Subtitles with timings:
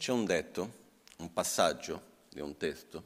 [0.00, 0.72] C'è un detto,
[1.18, 3.04] un passaggio di un testo,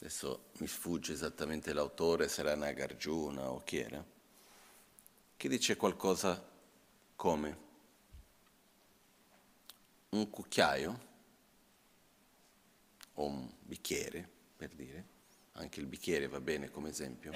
[0.00, 4.04] adesso mi sfugge esattamente l'autore, sarà Nagarjuna o chi era,
[5.36, 6.44] che dice qualcosa
[7.14, 7.58] come
[10.08, 11.00] un cucchiaio
[13.14, 15.04] o un bicchiere, per dire,
[15.52, 17.32] anche il bicchiere va bene come esempio,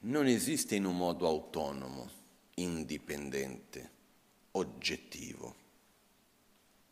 [0.00, 2.10] non esiste in un modo autonomo,
[2.56, 3.90] indipendente,
[4.50, 5.64] oggettivo.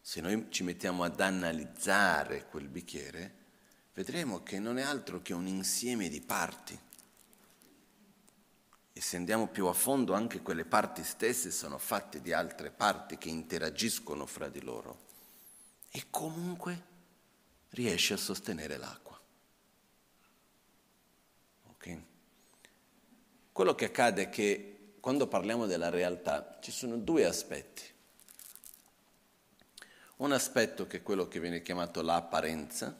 [0.07, 3.35] Se noi ci mettiamo ad analizzare quel bicchiere,
[3.95, 6.79] vedremo che non è altro che un insieme di parti.
[8.93, 13.17] E se andiamo più a fondo, anche quelle parti stesse sono fatte di altre parti
[13.17, 15.07] che interagiscono fra di loro.
[15.91, 16.83] E comunque
[17.71, 19.19] riesce a sostenere l'acqua.
[21.71, 21.99] Ok?
[23.52, 27.93] Quello che accade è che quando parliamo della realtà ci sono due aspetti.
[30.16, 32.95] Un aspetto che è quello che viene chiamato l'apparenza.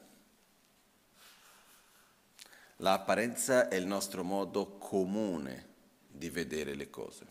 [2.79, 5.69] L'apparenza è il nostro modo comune
[6.09, 7.27] di vedere le cose.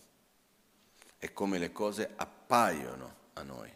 [1.17, 3.72] È come le cose appaiono a noi.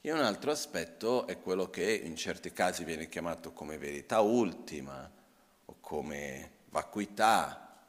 [0.00, 5.08] E un altro aspetto è quello che in certi casi viene chiamato come verità ultima
[5.66, 7.84] o come vacuità,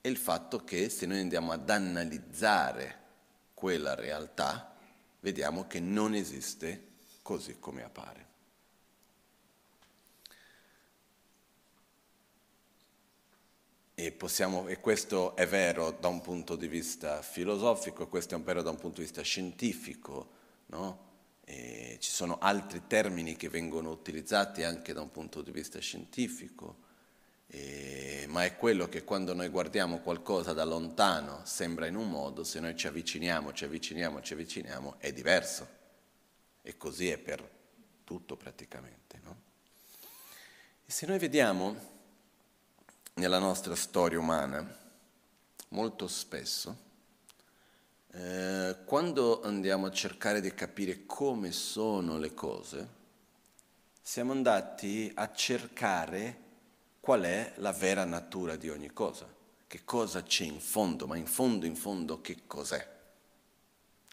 [0.00, 2.98] è il fatto che se noi andiamo ad analizzare
[3.54, 4.69] quella realtà,
[5.20, 6.88] vediamo che non esiste
[7.22, 8.28] così come appare.
[13.94, 18.62] E, possiamo, e, questo è vero da un punto di vista filosofico, questo è vero
[18.62, 20.30] da un punto di vista scientifico,
[20.66, 21.08] no?
[22.00, 26.88] ci sono altri termini che vengono utilizzati anche da un punto di vista scientifico,
[27.52, 32.44] eh, ma è quello che quando noi guardiamo qualcosa da lontano sembra in un modo,
[32.44, 35.78] se noi ci avviciniamo, ci avviciniamo, ci avviciniamo, è diverso.
[36.62, 37.48] E così è per
[38.04, 39.20] tutto praticamente.
[39.24, 39.36] No?
[40.86, 41.74] E se noi vediamo
[43.14, 44.64] nella nostra storia umana,
[45.70, 46.88] molto spesso,
[48.12, 52.88] eh, quando andiamo a cercare di capire come sono le cose,
[54.00, 56.48] siamo andati a cercare
[57.00, 59.26] qual è la vera natura di ogni cosa,
[59.66, 62.98] che cosa c'è in fondo, ma in fondo, in fondo che cos'è?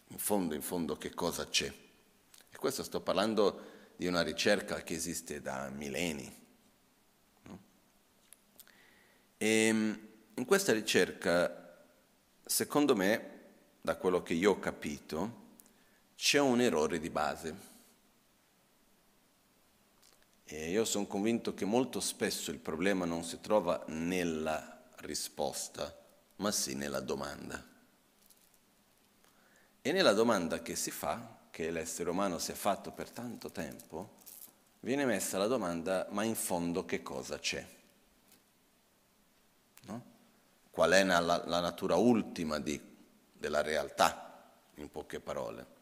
[0.08, 1.66] In fondo, in fondo che cosa c'è?
[2.50, 6.36] E questo sto parlando di una ricerca che esiste da millenni.
[9.36, 11.84] E ehm, in questa ricerca,
[12.44, 13.36] secondo me,
[13.80, 15.46] da quello che io ho capito,
[16.16, 17.54] c'è un errore di base.
[20.50, 25.94] E io sono convinto che molto spesso il problema non si trova nella risposta,
[26.36, 27.62] ma sì nella domanda.
[29.82, 34.16] E nella domanda che si fa, che l'essere umano si è fatto per tanto tempo,
[34.80, 37.66] viene messa la domanda, ma in fondo che cosa c'è?
[39.82, 40.04] No?
[40.70, 42.88] Qual è la, la natura ultima di
[43.38, 45.76] della realtà, in poche parole.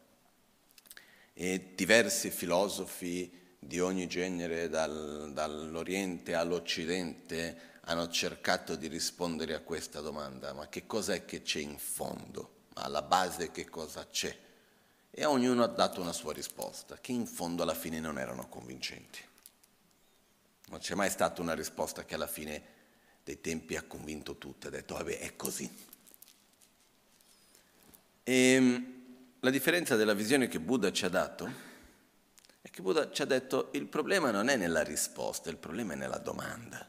[1.33, 10.01] E diversi filosofi di ogni genere, dal, dall'Oriente all'Occidente, hanno cercato di rispondere a questa
[10.01, 12.65] domanda, ma che cos'è che c'è in fondo?
[12.75, 14.37] Ma alla base che cosa c'è?
[15.09, 19.19] E ognuno ha dato una sua risposta, che in fondo alla fine non erano convincenti.
[20.67, 22.75] Non c'è mai stata una risposta che alla fine
[23.23, 25.85] dei tempi ha convinto tutti, ha detto, vabbè, è così.
[28.23, 28.95] E ehm,
[29.39, 31.66] la differenza della visione che Buddha ci ha dato è
[32.77, 36.19] che Buddha ci ha detto il problema non è nella risposta, il problema è nella
[36.19, 36.87] domanda.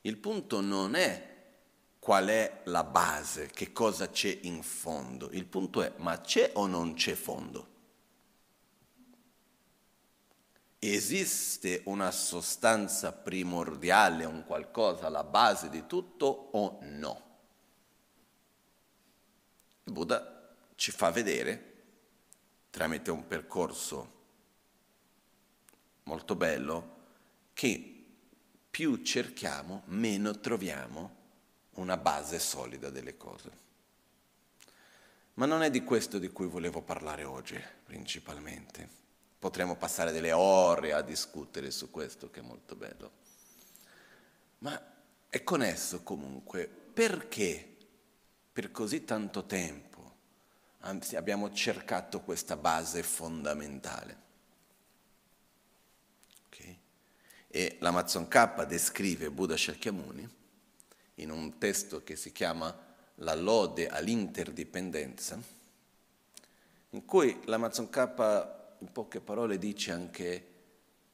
[0.00, 1.36] Il punto non è
[1.98, 6.66] qual è la base, che cosa c'è in fondo, il punto è ma c'è o
[6.66, 7.68] non c'è fondo?
[10.78, 17.28] Esiste una sostanza primordiale, un qualcosa alla base di tutto o no?
[19.84, 21.69] Il Buddha ci fa vedere,
[22.70, 24.18] tramite un percorso
[26.04, 26.98] molto bello,
[27.52, 28.04] che
[28.70, 31.16] più cerchiamo, meno troviamo
[31.74, 33.68] una base solida delle cose.
[35.34, 38.98] Ma non è di questo di cui volevo parlare oggi, principalmente.
[39.38, 43.10] Potremmo passare delle ore a discutere su questo, che è molto bello.
[44.58, 44.80] Ma
[45.28, 47.76] è con esso comunque perché
[48.52, 49.89] per così tanto tempo
[51.16, 54.16] abbiamo cercato questa base fondamentale.
[56.46, 56.78] Okay?
[57.48, 60.28] E l'Amazon K descrive Buddha Shakyamuni
[61.16, 65.38] in un testo che si chiama La lode all'interdipendenza,
[66.90, 70.46] in cui l'Amazon K in poche parole dice anche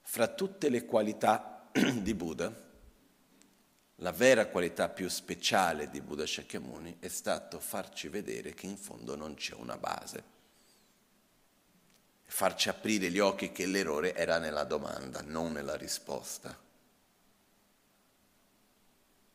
[0.02, 2.65] fra tutte le qualità di Buddha,
[4.00, 9.16] la vera qualità più speciale di Buddha Shakyamuni è stato farci vedere che in fondo
[9.16, 10.34] non c'è una base,
[12.24, 16.58] farci aprire gli occhi che l'errore era nella domanda, non nella risposta.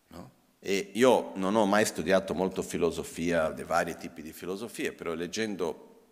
[0.10, 0.32] No?
[0.60, 6.04] E io non ho mai studiato molto filosofia, dei vari tipi di filosofie, però leggendo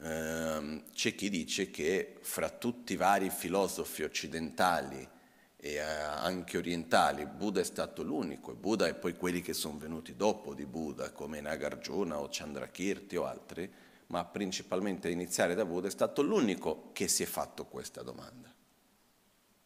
[0.00, 5.14] ehm, c'è chi dice che fra tutti i vari filosofi occidentali
[5.56, 9.78] e eh, anche orientali, Buddha è stato l'unico, e Buddha e poi quelli che sono
[9.78, 13.70] venuti dopo di Buddha, come Nagarjuna o Chandrakirti o altri,
[14.08, 18.52] ma principalmente a iniziare da Buddha, è stato l'unico che si è fatto questa domanda.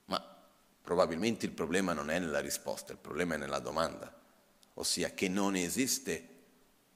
[0.06, 0.36] Ma
[0.80, 4.14] probabilmente il problema non è nella risposta, il problema è nella domanda,
[4.74, 6.28] ossia che non esiste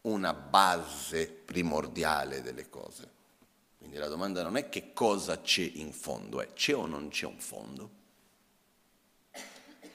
[0.03, 3.11] una base primordiale delle cose.
[3.79, 7.27] Quindi la domanda non è che cosa c'è in fondo, è c'è o non c'è
[7.27, 8.03] un fondo.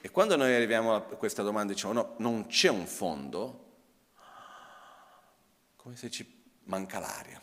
[0.02, 3.68] E quando noi arriviamo a questa domanda e diciamo no, non c'è un fondo,
[5.76, 7.40] come se ci manca l'aria.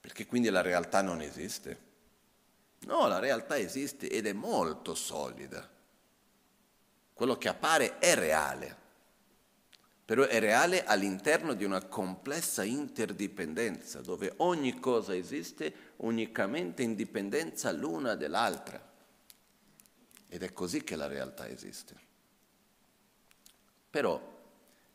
[0.00, 1.86] Perché quindi la realtà non esiste.
[2.86, 5.68] No, la realtà esiste ed è molto solida.
[7.12, 8.76] Quello che appare è reale,
[10.04, 17.72] però è reale all'interno di una complessa interdipendenza, dove ogni cosa esiste unicamente in dipendenza
[17.72, 18.87] l'una dall'altra.
[20.28, 21.94] Ed è così che la realtà esiste.
[23.90, 24.20] Però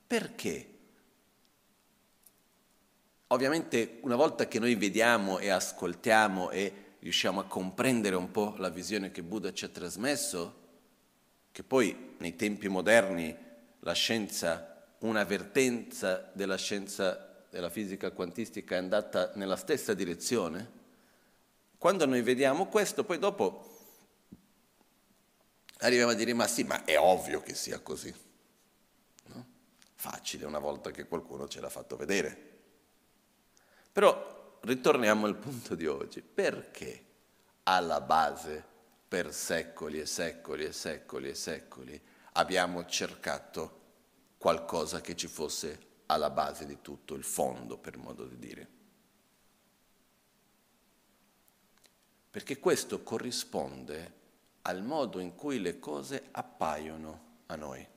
[0.06, 0.70] perché?
[3.28, 8.70] Ovviamente una volta che noi vediamo e ascoltiamo e riusciamo a comprendere un po' la
[8.70, 10.62] visione che Buddha ci ha trasmesso,
[11.52, 13.36] che poi nei tempi moderni
[13.80, 20.82] la scienza, un'avvertenza della scienza della fisica quantistica è andata nella stessa direzione,
[21.78, 23.73] quando noi vediamo questo, poi dopo
[25.88, 28.14] arriviamo a dire ma sì, ma è ovvio che sia così.
[29.26, 29.48] No?
[29.96, 32.52] Facile una volta che qualcuno ce l'ha fatto vedere.
[33.92, 36.22] Però ritorniamo al punto di oggi.
[36.22, 37.06] Perché
[37.64, 38.72] alla base
[39.08, 42.02] per secoli e secoli e secoli e secoli
[42.34, 43.82] abbiamo cercato
[44.38, 48.68] qualcosa che ci fosse alla base di tutto, il fondo per modo di dire?
[52.32, 54.22] Perché questo corrisponde
[54.64, 57.88] al modo in cui le cose appaiono a noi.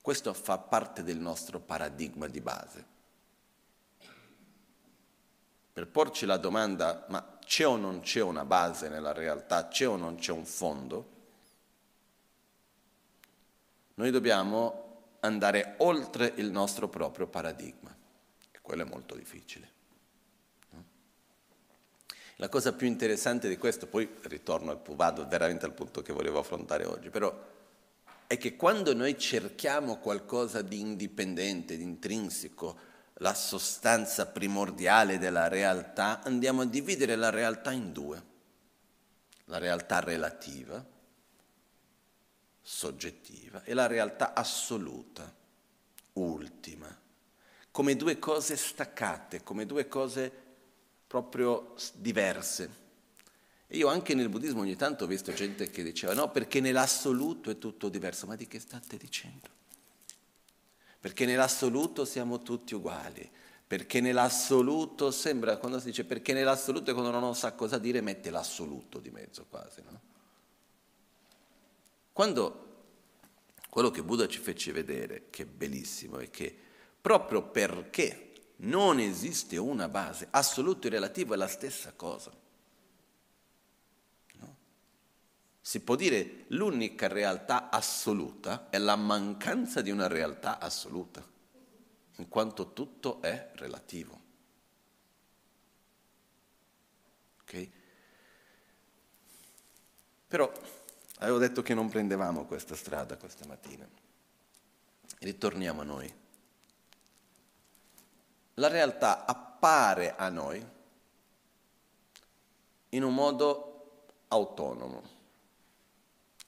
[0.00, 2.86] Questo fa parte del nostro paradigma di base.
[5.72, 9.96] Per porci la domanda, ma c'è o non c'è una base nella realtà, c'è o
[9.96, 11.10] non c'è un fondo,
[13.94, 17.94] noi dobbiamo andare oltre il nostro proprio paradigma
[18.50, 19.70] e quello è molto difficile.
[22.42, 26.84] La cosa più interessante di questo, poi ritorno vado veramente al punto che volevo affrontare
[26.84, 27.32] oggi, però
[28.26, 32.78] è che quando noi cerchiamo qualcosa di indipendente, di intrinseco,
[33.18, 38.20] la sostanza primordiale della realtà, andiamo a dividere la realtà in due.
[39.44, 40.84] La realtà relativa,
[42.60, 45.32] soggettiva, e la realtà assoluta,
[46.14, 46.98] ultima,
[47.70, 50.41] come due cose staccate, come due cose
[51.12, 52.80] proprio diverse.
[53.66, 57.50] E io anche nel buddismo ogni tanto ho visto gente che diceva no, perché nell'assoluto
[57.50, 58.26] è tutto diverso.
[58.26, 59.46] Ma di che state dicendo?
[60.98, 63.30] Perché nell'assoluto siamo tutti uguali.
[63.66, 68.30] Perché nell'assoluto sembra, quando si dice perché nell'assoluto è quando non sa cosa dire, mette
[68.30, 69.82] l'assoluto di mezzo quasi.
[69.82, 70.00] No?
[72.12, 72.70] Quando
[73.68, 76.56] quello che Buddha ci fece vedere, che è bellissimo, è che
[77.02, 78.31] proprio perché
[78.62, 82.30] non esiste una base, assoluto e relativo è la stessa cosa.
[84.34, 84.56] No?
[85.60, 91.24] Si può dire l'unica realtà assoluta è la mancanza di una realtà assoluta,
[92.16, 94.20] in quanto tutto è relativo.
[97.42, 97.68] Ok?
[100.28, 100.50] Però
[101.18, 103.86] avevo detto che non prendevamo questa strada questa mattina.
[105.18, 106.20] Ritorniamo a noi
[108.54, 110.64] la realtà appare a noi
[112.90, 115.20] in un modo autonomo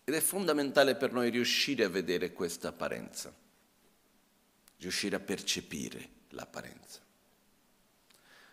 [0.04, 3.32] ed è fondamentale per noi riuscire a vedere questa apparenza,
[4.78, 7.00] riuscire a percepire l'apparenza.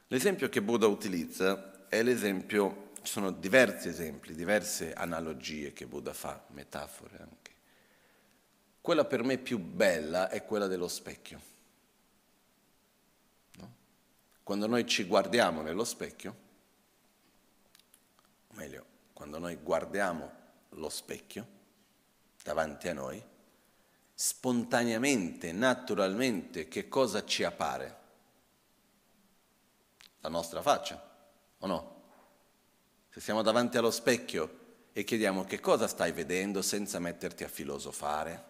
[0.08, 6.41] L'esempio che Buddha utilizza è l'esempio, ci sono diversi esempi, diverse analogie che Buddha fa,
[6.50, 7.51] metafore anche.
[8.79, 11.39] quella per me più bella è quella dello specchio.
[14.43, 16.36] Quando noi ci guardiamo nello specchio,
[18.48, 20.31] o meglio, quando noi guardiamo
[20.69, 21.48] lo specchio
[22.43, 23.24] davanti a noi,
[24.13, 28.00] spontaneamente, naturalmente, che cosa ci appare?
[30.21, 31.01] La nostra faccia,
[31.60, 32.01] o no?
[33.10, 34.60] Se siamo davanti allo specchio
[34.93, 38.45] e chiediamo che cosa stai vedendo senza metterti a filosofare,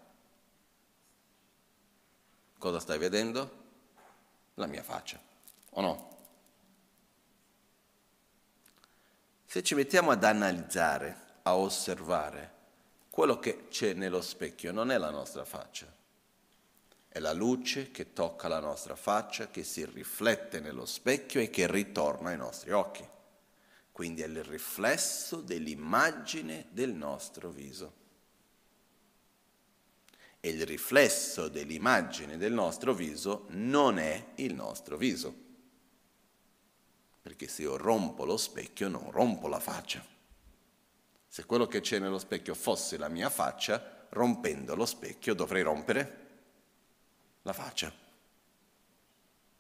[2.57, 3.59] cosa stai vedendo?
[4.55, 5.19] La mia faccia,
[5.71, 6.09] o no?
[9.45, 12.59] Se ci mettiamo ad analizzare, a osservare,
[13.09, 15.93] quello che c'è nello specchio non è la nostra faccia,
[17.09, 21.69] è la luce che tocca la nostra faccia, che si riflette nello specchio e che
[21.69, 23.05] ritorna ai nostri occhi.
[23.91, 27.93] Quindi è il riflesso dell'immagine del nostro viso.
[30.39, 35.49] E il riflesso dell'immagine del nostro viso non è il nostro viso.
[37.21, 40.03] Perché se io rompo lo specchio non rompo la faccia.
[41.27, 46.29] Se quello che c'è nello specchio fosse la mia faccia, rompendo lo specchio dovrei rompere
[47.43, 47.93] la faccia.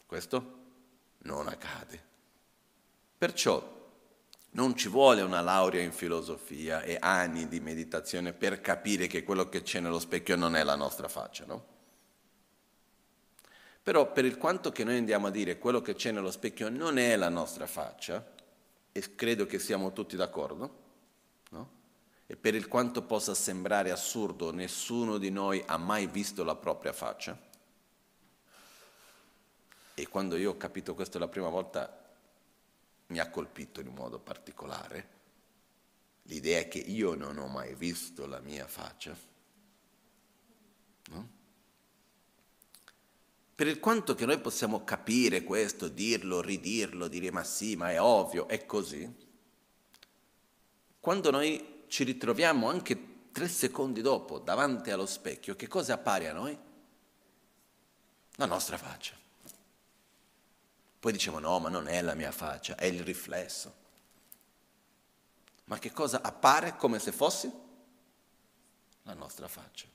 [0.05, 0.59] Questo
[1.19, 2.03] non accade.
[3.17, 3.79] Perciò
[4.53, 9.47] non ci vuole una laurea in filosofia e anni di meditazione per capire che quello
[9.47, 11.70] che c'è nello specchio non è la nostra faccia, no?
[13.83, 16.97] Però per il quanto che noi andiamo a dire quello che c'è nello specchio non
[16.97, 18.23] è la nostra faccia,
[18.91, 20.79] e credo che siamo tutti d'accordo,
[21.49, 21.69] no?
[22.27, 26.93] E per il quanto possa sembrare assurdo, nessuno di noi ha mai visto la propria
[26.93, 27.37] faccia.
[29.93, 31.99] E quando io ho capito questo la prima volta
[33.07, 35.19] mi ha colpito in un modo particolare.
[36.23, 39.15] L'idea che io non ho mai visto la mia faccia.
[41.09, 41.39] No?
[43.61, 48.01] Per il quanto che noi possiamo capire questo, dirlo, ridirlo, dire ma sì, ma è
[48.01, 49.07] ovvio, è così,
[50.99, 56.33] quando noi ci ritroviamo anche tre secondi dopo davanti allo specchio, che cosa appare a
[56.33, 56.57] noi?
[58.37, 59.13] La nostra faccia.
[60.99, 63.75] Poi diciamo no, ma non è la mia faccia, è il riflesso.
[65.65, 67.51] Ma che cosa appare come se fosse?
[69.03, 69.85] La nostra faccia.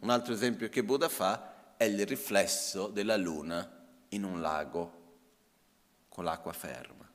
[0.00, 4.96] Un altro esempio che Buddha fa è il riflesso della luna in un lago
[6.10, 7.08] con l'acqua ferma.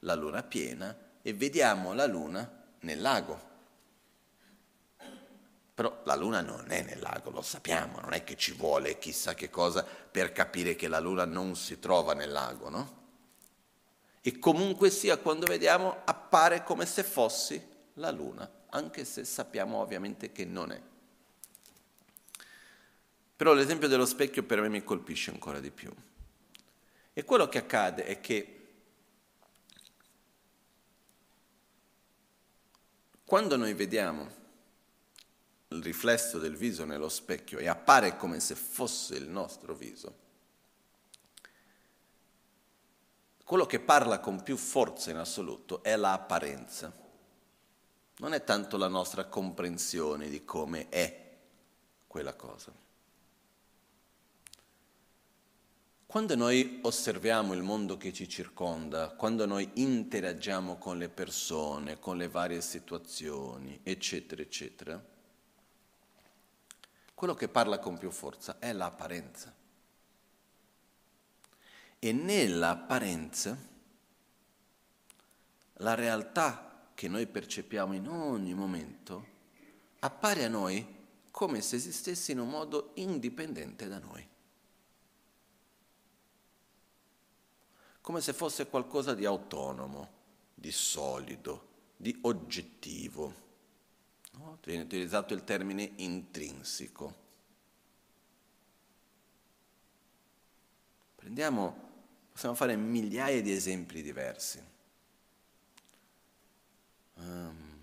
[0.00, 3.54] La luna piena e vediamo la luna nel lago.
[5.76, 9.34] Però la Luna non è nel lago, lo sappiamo, non è che ci vuole chissà
[9.34, 13.04] che cosa per capire che la Luna non si trova nel lago, no?
[14.22, 20.32] E comunque sia, quando vediamo, appare come se fosse la Luna, anche se sappiamo ovviamente
[20.32, 20.80] che non è.
[23.36, 25.92] Però l'esempio dello specchio per me mi colpisce ancora di più.
[27.12, 28.68] E quello che accade è che
[33.24, 34.44] quando noi vediamo
[35.68, 40.24] il riflesso del viso nello specchio e appare come se fosse il nostro viso,
[43.44, 46.92] quello che parla con più forza in assoluto è l'apparenza.
[48.18, 51.36] Non è tanto la nostra comprensione di come è
[52.06, 52.84] quella cosa.
[56.06, 62.16] Quando noi osserviamo il mondo che ci circonda, quando noi interagiamo con le persone, con
[62.16, 65.04] le varie situazioni, eccetera, eccetera,
[67.12, 69.52] quello che parla con più forza è l'apparenza.
[71.98, 73.58] E nell'apparenza
[75.78, 79.26] la realtà che noi percepiamo in ogni momento
[79.98, 80.94] appare a noi
[81.32, 84.34] come se esistesse in un modo indipendente da noi.
[88.06, 90.08] Come se fosse qualcosa di autonomo,
[90.54, 93.34] di solido, di oggettivo.
[94.34, 94.58] No?
[94.62, 97.14] Viene utilizzato il termine intrinseco.
[101.16, 101.76] Prendiamo,
[102.30, 104.62] possiamo fare migliaia di esempi diversi.
[107.14, 107.80] Um,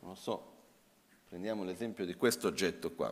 [0.00, 0.52] non lo so,
[1.26, 3.08] prendiamo l'esempio di questo oggetto qua.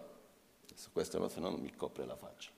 [0.64, 2.53] Adesso questo se no non mi copre la faccia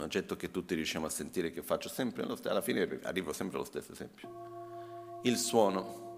[0.00, 3.66] un oggetto che tutti riusciamo a sentire, che faccio sempre, alla fine arrivo sempre allo
[3.66, 5.20] stesso esempio.
[5.24, 6.08] Il suono.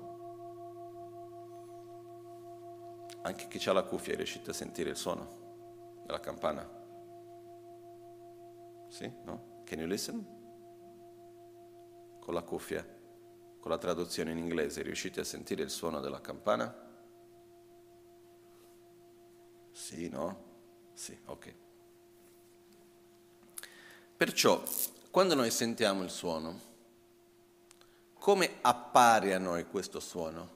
[3.22, 6.68] Anche chi ha la cuffia è riuscito a sentire il suono della campana?
[8.88, 9.12] Sì?
[9.24, 9.62] No?
[9.64, 10.24] Can you listen?
[12.20, 12.86] Con la cuffia.
[13.62, 16.74] con la traduzione in inglese, riuscite a sentire il suono della campana?
[19.70, 20.90] Sì, no?
[20.94, 21.54] Sì, ok.
[24.22, 24.62] Perciò,
[25.10, 26.60] quando noi sentiamo il suono,
[28.20, 30.48] come appare a noi questo suono?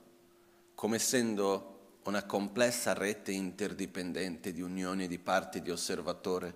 [0.77, 6.55] Come essendo una complessa rete interdipendente di unioni di parti di osservatore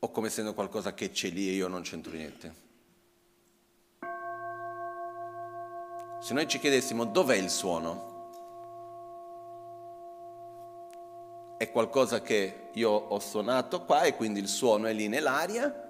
[0.00, 2.54] o come essendo qualcosa che c'è lì e io non c'entro niente?
[6.20, 8.16] Se noi ci chiedessimo dov'è il suono,
[11.56, 15.86] è qualcosa che io ho suonato qua e quindi il suono è lì nell'aria,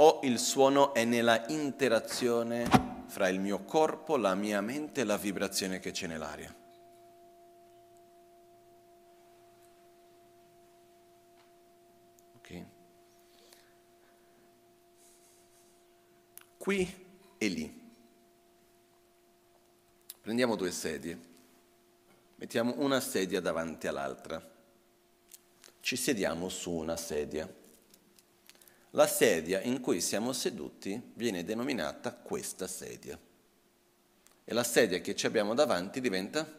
[0.00, 5.16] o il suono è nella interazione fra il mio corpo, la mia mente e la
[5.16, 6.54] vibrazione che c'è nell'aria.
[12.36, 12.64] Ok?
[16.58, 17.06] Qui
[17.38, 17.86] e lì.
[20.20, 21.18] Prendiamo due sedie,
[22.36, 24.46] mettiamo una sedia davanti all'altra,
[25.80, 27.57] ci sediamo su una sedia.
[28.92, 33.18] La sedia in cui siamo seduti viene denominata questa sedia
[34.44, 36.50] e la sedia che ci abbiamo davanti diventa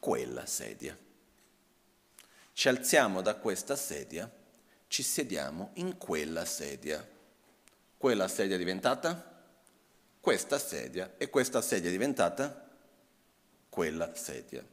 [0.00, 0.96] quella sedia.
[2.52, 4.28] Ci alziamo da questa sedia,
[4.88, 7.06] ci sediamo in quella sedia.
[7.96, 9.36] Quella sedia è diventata
[10.18, 12.68] questa sedia e questa sedia è diventata
[13.68, 14.66] quella sedia.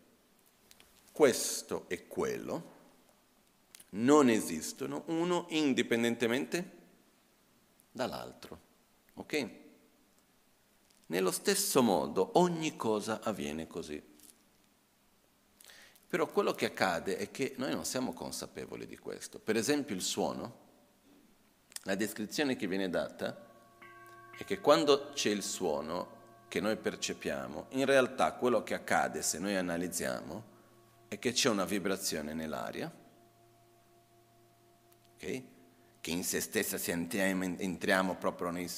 [1.12, 2.74] Questo e quello
[3.96, 6.72] non esistono uno indipendentemente
[7.92, 8.60] dall'altro.
[9.16, 9.50] Ok?
[11.08, 14.02] Nello stesso modo ogni cosa avviene così.
[16.08, 19.40] Però quello che accade è che noi non siamo consapevoli di questo.
[19.40, 20.64] Per esempio il suono,
[21.84, 23.44] la descrizione che viene data
[24.38, 29.40] è che quando c'è il suono che noi percepiamo, in realtà quello che accade se
[29.40, 30.54] noi analizziamo
[31.08, 32.92] è che c'è una vibrazione nell'aria,
[35.16, 35.48] okay?
[36.00, 38.70] che in se stessa se entriamo proprio nei,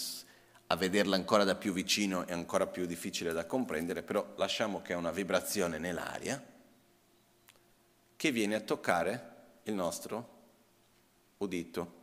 [0.67, 4.93] a vederla ancora da più vicino è ancora più difficile da comprendere, però lasciamo che
[4.93, 6.41] è una vibrazione nell'aria
[8.15, 10.35] che viene a toccare il nostro
[11.37, 11.93] udito,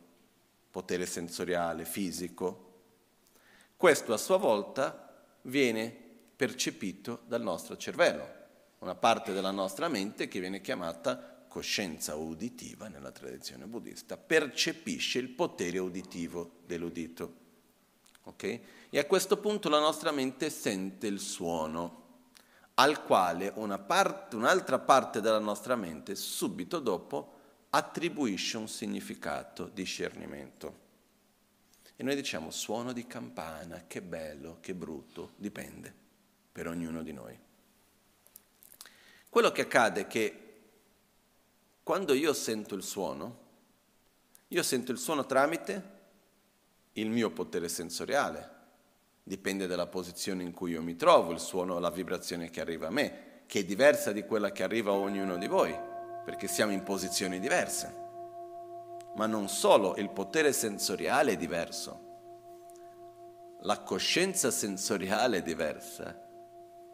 [0.71, 2.63] potere sensoriale, fisico,
[3.75, 5.89] questo a sua volta viene
[6.35, 8.27] percepito dal nostro cervello,
[8.79, 15.29] una parte della nostra mente che viene chiamata coscienza uditiva nella tradizione buddista, percepisce il
[15.29, 17.33] potere uditivo dell'udito.
[18.23, 18.61] Okay?
[18.89, 22.03] E a questo punto la nostra mente sente il suono,
[22.73, 23.53] al quale
[23.87, 27.35] parte, un'altra parte della nostra mente subito dopo
[27.69, 30.79] attribuisce un significato, discernimento.
[31.95, 35.93] E noi diciamo suono di campana, che bello, che brutto, dipende
[36.51, 37.39] per ognuno di noi.
[39.29, 40.44] Quello che accade è che
[41.85, 43.43] quando io sento il suono,
[44.49, 45.93] io sento il suono tramite
[46.93, 48.49] il mio potere sensoriale,
[49.21, 52.91] dipende dalla posizione in cui io mi trovo, il suono, la vibrazione che arriva a
[52.91, 55.73] me, che è diversa di quella che arriva a ognuno di voi,
[56.25, 58.03] perché siamo in posizioni diverse
[59.15, 62.03] ma non solo, il potere sensoriale è diverso.
[63.61, 66.24] La coscienza sensoriale è diversa.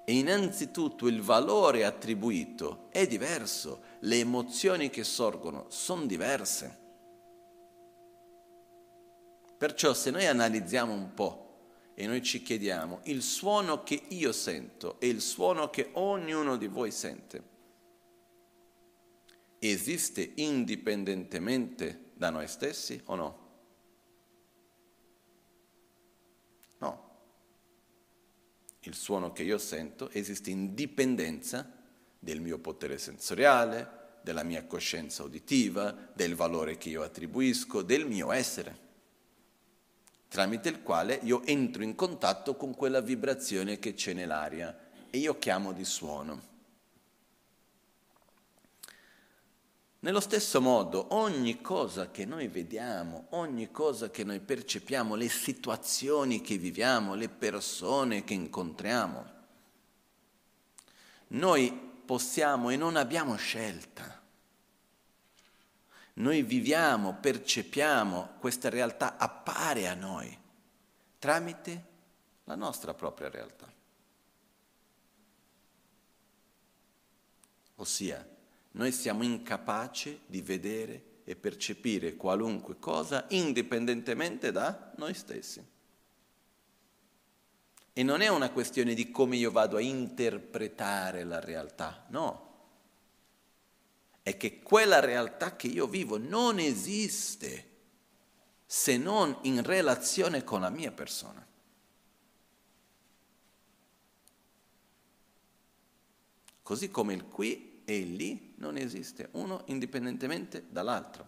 [0.03, 6.79] E innanzitutto il valore attribuito è diverso, le emozioni che sorgono sono diverse.
[9.57, 11.51] Perciò se noi analizziamo un po'
[11.93, 16.67] e noi ci chiediamo il suono che io sento e il suono che ognuno di
[16.67, 17.43] voi sente,
[19.59, 23.40] esiste indipendentemente da noi stessi o no?
[28.81, 31.71] Il suono che io sento esiste in dipendenza
[32.17, 38.31] del mio potere sensoriale, della mia coscienza uditiva, del valore che io attribuisco, del mio
[38.31, 38.89] essere,
[40.27, 45.37] tramite il quale io entro in contatto con quella vibrazione che c'è nell'aria e io
[45.37, 46.50] chiamo di suono.
[50.03, 56.41] Nello stesso modo, ogni cosa che noi vediamo, ogni cosa che noi percepiamo, le situazioni
[56.41, 59.25] che viviamo, le persone che incontriamo,
[61.27, 64.19] noi possiamo e non abbiamo scelta.
[66.13, 70.35] Noi viviamo, percepiamo, questa realtà appare a noi
[71.19, 71.85] tramite
[72.45, 73.71] la nostra propria realtà.
[77.75, 78.27] Ossia,
[78.71, 85.65] noi siamo incapaci di vedere e percepire qualunque cosa indipendentemente da noi stessi.
[87.93, 92.49] E non è una questione di come io vado a interpretare la realtà, no.
[94.23, 97.69] È che quella realtà che io vivo non esiste
[98.65, 101.45] se non in relazione con la mia persona.
[106.61, 111.27] Così come il qui e lì non esiste uno indipendentemente dall'altro.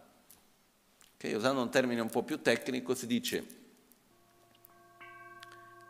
[1.16, 1.34] Okay?
[1.34, 3.62] Usando un termine un po' più tecnico si dice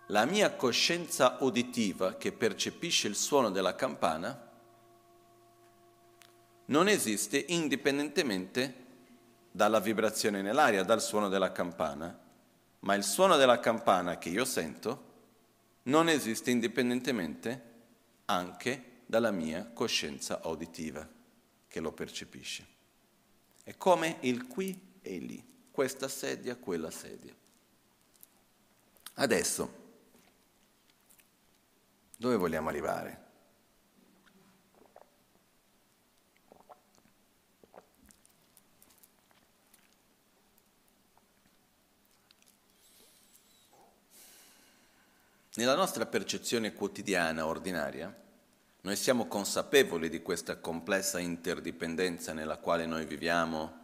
[0.07, 4.51] la mia coscienza uditiva che percepisce il suono della campana
[6.65, 8.81] non esiste indipendentemente
[9.51, 12.17] dalla vibrazione nell'aria, dal suono della campana,
[12.79, 15.11] ma il suono della campana che io sento
[15.83, 17.71] non esiste indipendentemente
[18.25, 21.07] anche dalla mia coscienza uditiva
[21.67, 22.65] che lo percepisce.
[23.63, 27.31] È come il qui e il lì, questa sedia, quella sedia.
[29.13, 29.73] Adesso,
[32.17, 33.21] dove vogliamo arrivare?
[45.53, 48.21] Nella nostra percezione quotidiana, ordinaria,
[48.85, 53.81] noi siamo consapevoli di questa complessa interdipendenza nella quale noi viviamo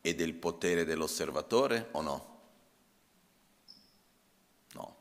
[0.00, 2.40] e del potere dell'osservatore o no?
[4.72, 4.96] No.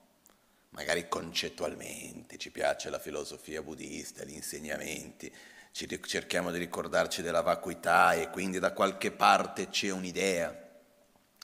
[0.70, 5.34] Magari concettualmente ci piace la filosofia buddista, gli insegnamenti,
[5.72, 10.68] cerchiamo di ricordarci della vacuità e quindi da qualche parte c'è un'idea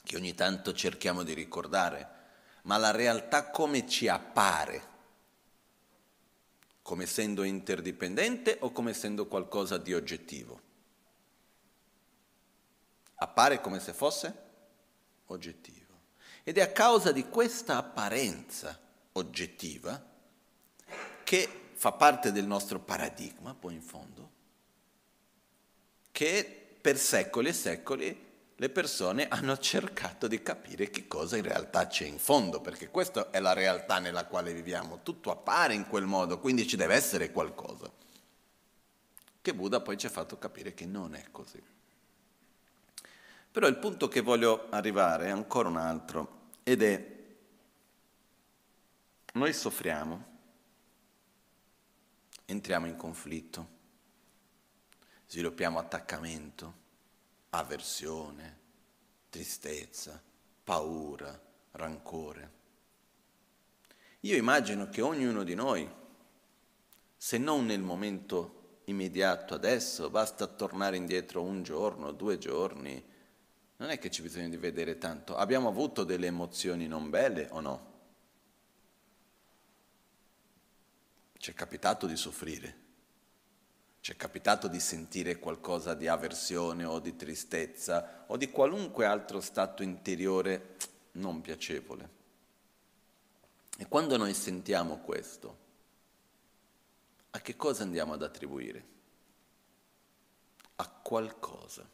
[0.04, 2.08] che ogni tanto cerchiamo di ricordare
[2.62, 4.94] ma la realtà come ci appare?
[6.86, 10.60] Come essendo interdipendente o come essendo qualcosa di oggettivo?
[13.16, 14.42] Appare come se fosse
[15.26, 15.94] oggettivo.
[16.44, 18.78] Ed è a causa di questa apparenza
[19.14, 20.00] oggettiva
[21.24, 24.30] che fa parte del nostro paradigma, poi in fondo,
[26.12, 28.25] che per secoli e secoli
[28.58, 33.30] le persone hanno cercato di capire che cosa in realtà c'è in fondo, perché questa
[33.30, 37.30] è la realtà nella quale viviamo, tutto appare in quel modo, quindi ci deve essere
[37.32, 37.90] qualcosa.
[39.42, 41.62] Che Buddha poi ci ha fatto capire che non è così.
[43.52, 47.14] Però il punto che voglio arrivare è ancora un altro, ed è,
[49.34, 50.24] noi soffriamo,
[52.46, 53.68] entriamo in conflitto,
[55.26, 56.84] sviluppiamo attaccamento,
[57.58, 58.58] avversione,
[59.30, 60.22] tristezza,
[60.64, 61.40] paura,
[61.72, 62.54] rancore.
[64.20, 65.88] Io immagino che ognuno di noi,
[67.16, 73.04] se non nel momento immediato adesso, basta tornare indietro un giorno, due giorni,
[73.78, 75.36] non è che ci bisogna di vedere tanto.
[75.36, 77.94] Abbiamo avuto delle emozioni non belle o no?
[81.36, 82.84] Ci è capitato di soffrire.
[84.06, 89.40] Ci è capitato di sentire qualcosa di avversione o di tristezza o di qualunque altro
[89.40, 90.76] stato interiore
[91.14, 92.08] non piacevole.
[93.76, 95.58] E quando noi sentiamo questo,
[97.30, 98.86] a che cosa andiamo ad attribuire?
[100.76, 101.84] A qualcosa.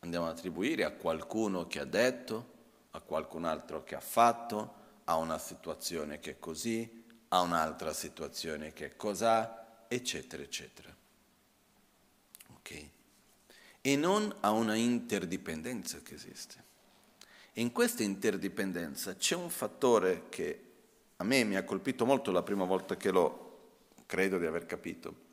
[0.00, 2.52] Andiamo ad attribuire a qualcuno che ha detto,
[2.90, 4.74] a qualcun altro che ha fatto,
[5.04, 7.04] a una situazione che è così,
[7.36, 10.94] a un'altra situazione che è cos'ha, eccetera, eccetera.
[12.54, 12.88] Ok?
[13.80, 16.64] E non a una interdipendenza che esiste.
[17.54, 20.62] In questa interdipendenza c'è un fattore che
[21.16, 23.44] a me mi ha colpito molto la prima volta che l'ho,
[24.06, 25.24] credo di aver capito.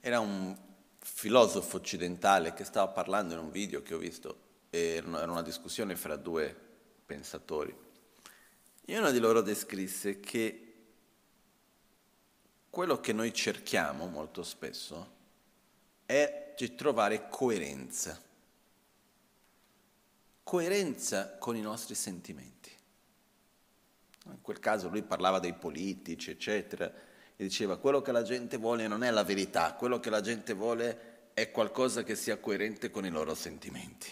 [0.00, 0.56] Era un
[0.98, 6.16] filosofo occidentale che stava parlando in un video che ho visto, era una discussione fra
[6.16, 6.54] due
[7.06, 7.86] pensatori
[8.90, 10.72] e uno di loro descrisse che
[12.70, 15.16] quello che noi cerchiamo molto spesso
[16.06, 18.18] è di trovare coerenza.
[20.42, 22.70] Coerenza con i nostri sentimenti.
[24.24, 26.90] In quel caso lui parlava dei politici, eccetera,
[27.36, 30.54] e diceva quello che la gente vuole non è la verità, quello che la gente
[30.54, 34.08] vuole è qualcosa che sia coerente con i loro sentimenti.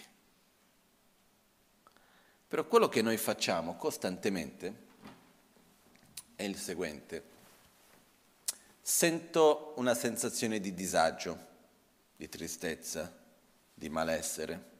[2.47, 4.85] Però quello che noi facciamo costantemente
[6.35, 7.35] è il seguente.
[8.81, 11.37] Sento una sensazione di disagio,
[12.15, 13.13] di tristezza,
[13.73, 14.75] di malessere.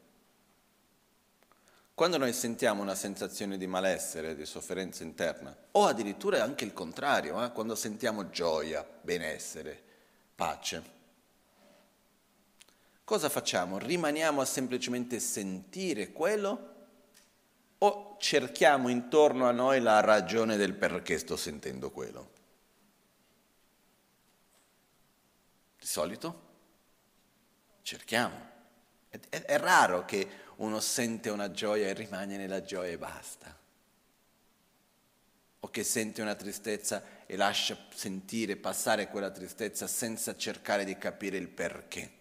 [1.92, 7.44] Quando noi sentiamo una sensazione di malessere, di sofferenza interna, o addirittura anche il contrario,
[7.44, 7.52] eh?
[7.52, 9.78] quando sentiamo gioia, benessere,
[10.34, 10.82] pace,
[13.04, 13.76] cosa facciamo?
[13.76, 16.76] Rimaniamo a semplicemente sentire quello
[17.78, 22.30] o cerchiamo intorno a noi la ragione del perché sto sentendo quello?
[25.78, 26.46] Di solito
[27.82, 28.46] cerchiamo.
[29.08, 33.56] È, è, è raro che uno sente una gioia e rimane nella gioia e basta.
[35.60, 41.36] O che sente una tristezza e lascia sentire, passare quella tristezza senza cercare di capire
[41.36, 42.12] il perché.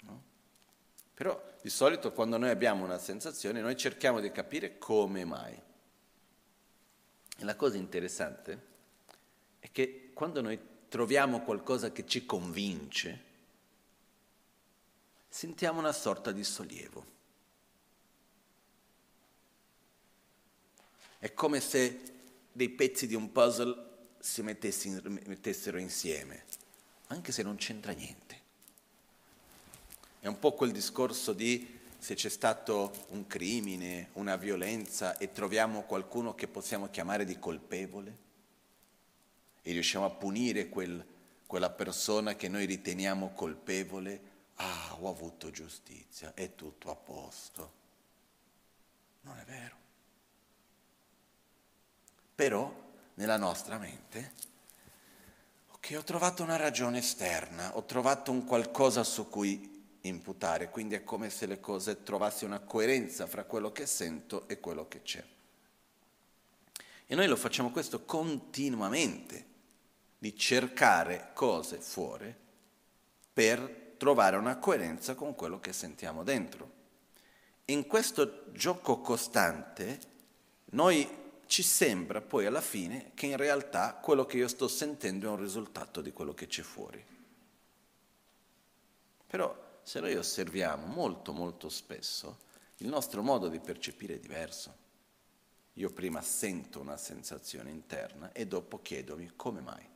[0.00, 0.22] No?
[1.14, 5.58] Però di solito quando noi abbiamo una sensazione noi cerchiamo di capire come mai.
[7.38, 8.66] E la cosa interessante
[9.60, 13.22] è che quando noi troviamo qualcosa che ci convince,
[15.26, 17.06] sentiamo una sorta di sollievo.
[21.18, 22.12] È come se
[22.52, 26.44] dei pezzi di un puzzle si mettessero insieme,
[27.06, 28.33] anche se non c'entra niente.
[30.24, 35.82] È un po' quel discorso di se c'è stato un crimine, una violenza e troviamo
[35.82, 38.16] qualcuno che possiamo chiamare di colpevole
[39.60, 41.04] e riusciamo a punire quel,
[41.44, 44.20] quella persona che noi riteniamo colpevole,
[44.54, 47.72] ah, ho avuto giustizia, è tutto a posto.
[49.20, 49.76] Non è vero.
[52.34, 52.74] Però
[53.16, 54.32] nella nostra mente,
[55.72, 59.72] ok, ho trovato una ragione esterna, ho trovato un qualcosa su cui
[60.08, 64.60] imputare, quindi è come se le cose trovassero una coerenza fra quello che sento e
[64.60, 65.24] quello che c'è.
[67.06, 69.52] E noi lo facciamo questo continuamente,
[70.18, 72.34] di cercare cose fuori
[73.32, 76.72] per trovare una coerenza con quello che sentiamo dentro.
[77.66, 79.98] In questo gioco costante
[80.66, 81.06] noi
[81.46, 85.40] ci sembra poi alla fine che in realtà quello che io sto sentendo è un
[85.40, 87.04] risultato di quello che c'è fuori.
[89.26, 92.38] Però se noi osserviamo molto molto spesso,
[92.78, 94.82] il nostro modo di percepire è diverso.
[95.74, 99.86] Io prima sento una sensazione interna e dopo chiedomi come mai.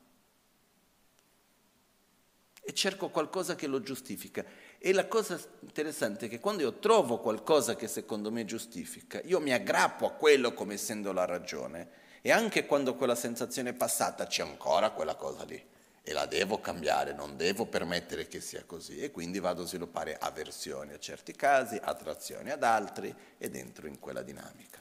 [2.61, 4.45] E cerco qualcosa che lo giustifica.
[4.77, 9.41] E la cosa interessante è che quando io trovo qualcosa che secondo me giustifica, io
[9.41, 14.27] mi aggrappo a quello come essendo la ragione e anche quando quella sensazione è passata
[14.27, 15.77] c'è ancora quella cosa lì
[16.09, 20.17] e la devo cambiare, non devo permettere che sia così e quindi vado a sviluppare
[20.17, 24.81] avversioni a certi casi, attrazioni ad altri e dentro in quella dinamica.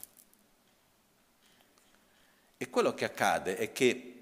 [2.55, 4.13] E quello che accade è che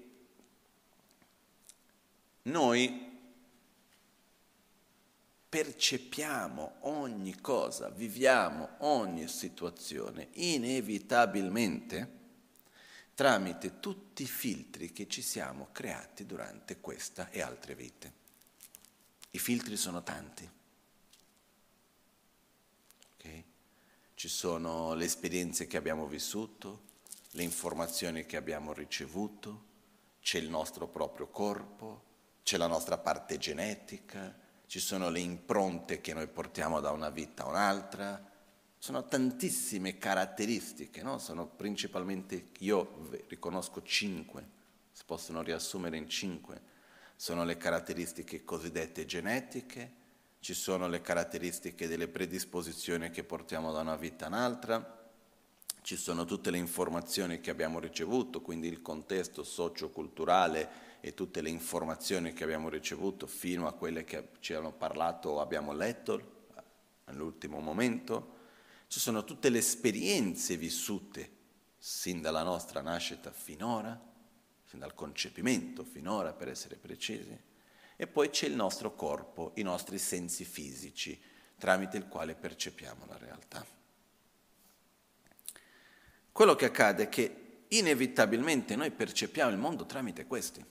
[2.42, 3.18] noi
[5.48, 12.14] percepiamo ogni cosa, viviamo ogni situazione inevitabilmente
[13.16, 18.12] tramite tutti i filtri che ci siamo creati durante questa e altre vite.
[19.30, 20.48] I filtri sono tanti.
[23.14, 23.44] Okay?
[24.12, 26.82] Ci sono le esperienze che abbiamo vissuto,
[27.30, 29.64] le informazioni che abbiamo ricevuto,
[30.20, 32.04] c'è il nostro proprio corpo,
[32.42, 37.44] c'è la nostra parte genetica, ci sono le impronte che noi portiamo da una vita
[37.44, 38.35] a un'altra,
[38.78, 41.18] sono tantissime caratteristiche, no?
[41.18, 44.54] sono principalmente, io riconosco cinque,
[44.92, 46.74] si possono riassumere in cinque,
[47.16, 50.04] sono le caratteristiche cosiddette genetiche,
[50.40, 55.10] ci sono le caratteristiche delle predisposizioni che portiamo da una vita a un'altra,
[55.82, 61.48] ci sono tutte le informazioni che abbiamo ricevuto, quindi il contesto socio-culturale e tutte le
[61.48, 66.48] informazioni che abbiamo ricevuto fino a quelle che ci hanno parlato o abbiamo letto
[67.04, 68.35] all'ultimo momento.
[68.88, 71.34] Ci sono tutte le esperienze vissute
[71.76, 74.00] sin dalla nostra nascita finora,
[74.64, 77.38] sin dal concepimento finora per essere precisi,
[77.96, 81.20] e poi c'è il nostro corpo, i nostri sensi fisici,
[81.58, 83.66] tramite il quale percepiamo la realtà.
[86.32, 90.64] Quello che accade è che inevitabilmente noi percepiamo il mondo tramite questi.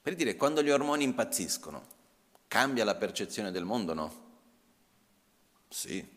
[0.00, 1.88] Per dire, quando gli ormoni impazziscono,
[2.46, 4.22] cambia la percezione del mondo, no?
[5.68, 6.13] Sì.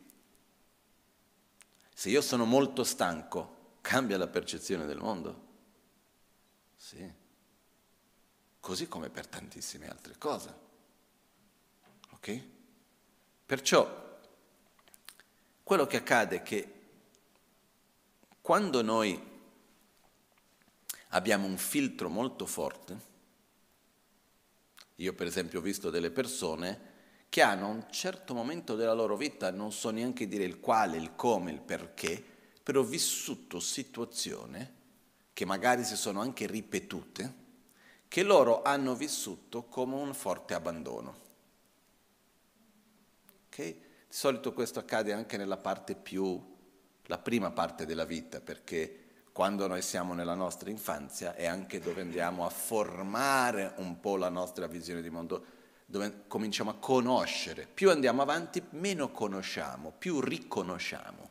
[1.97, 5.45] Se io sono molto stanco, cambia la percezione del mondo?
[6.75, 7.11] Sì.
[8.59, 10.53] Così come per tantissime altre cose.
[12.11, 12.41] Ok?
[13.47, 14.19] Perciò
[15.63, 16.73] quello che accade è che
[18.41, 19.19] quando noi
[21.07, 22.99] abbiamo un filtro molto forte,
[24.97, 26.96] io per esempio ho visto delle persone
[27.29, 30.97] che hanno a un certo momento della loro vita, non so neanche dire il quale,
[30.97, 32.23] il come, il perché,
[32.63, 34.75] però vissuto situazioni
[35.33, 37.45] che magari si sono anche ripetute,
[38.07, 41.15] che loro hanno vissuto come un forte abbandono.
[43.47, 43.73] Okay?
[43.73, 46.41] Di solito questo accade anche nella parte più,
[47.03, 52.01] la prima parte della vita, perché quando noi siamo nella nostra infanzia è anche dove
[52.01, 55.45] andiamo a formare un po' la nostra visione di mondo,
[55.89, 57.65] dove cominciamo a conoscere.
[57.65, 61.29] Più andiamo avanti, meno conosciamo, più riconosciamo.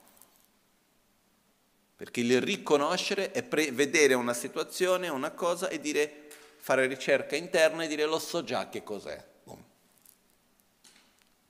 [1.94, 7.84] Perché il riconoscere è pre- vedere una situazione, una cosa e dire, fare ricerca interna
[7.84, 9.22] e dire lo so già che cos'è.
[9.44, 9.62] Boom.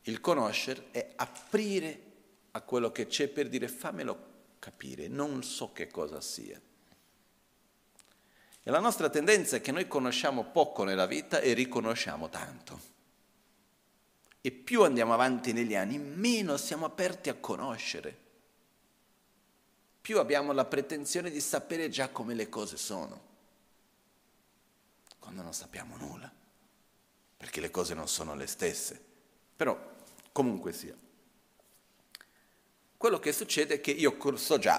[0.02, 2.02] Il conoscere è aprire
[2.50, 6.60] a quello che c'è per dire fammelo capire, non so che cosa sia.
[8.62, 12.94] E la nostra tendenza è che noi conosciamo poco nella vita e riconosciamo tanto.
[14.46, 18.16] E più andiamo avanti negli anni, meno siamo aperti a conoscere.
[20.00, 23.20] Più abbiamo la pretensione di sapere già come le cose sono,
[25.18, 26.32] quando non sappiamo nulla,
[27.36, 29.04] perché le cose non sono le stesse.
[29.56, 29.76] Però,
[30.30, 30.96] comunque sia.
[32.96, 34.78] Quello che succede è che io so già,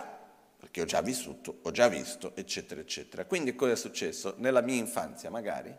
[0.58, 3.26] perché ho già vissuto, ho già visto, eccetera, eccetera.
[3.26, 4.36] Quindi cosa è successo?
[4.38, 5.76] Nella mia infanzia magari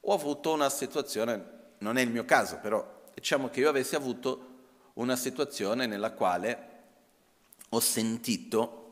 [0.00, 4.54] ho avuto una situazione, non è il mio caso, però diciamo che io avessi avuto
[4.94, 6.74] una situazione nella quale
[7.70, 8.82] ho sentito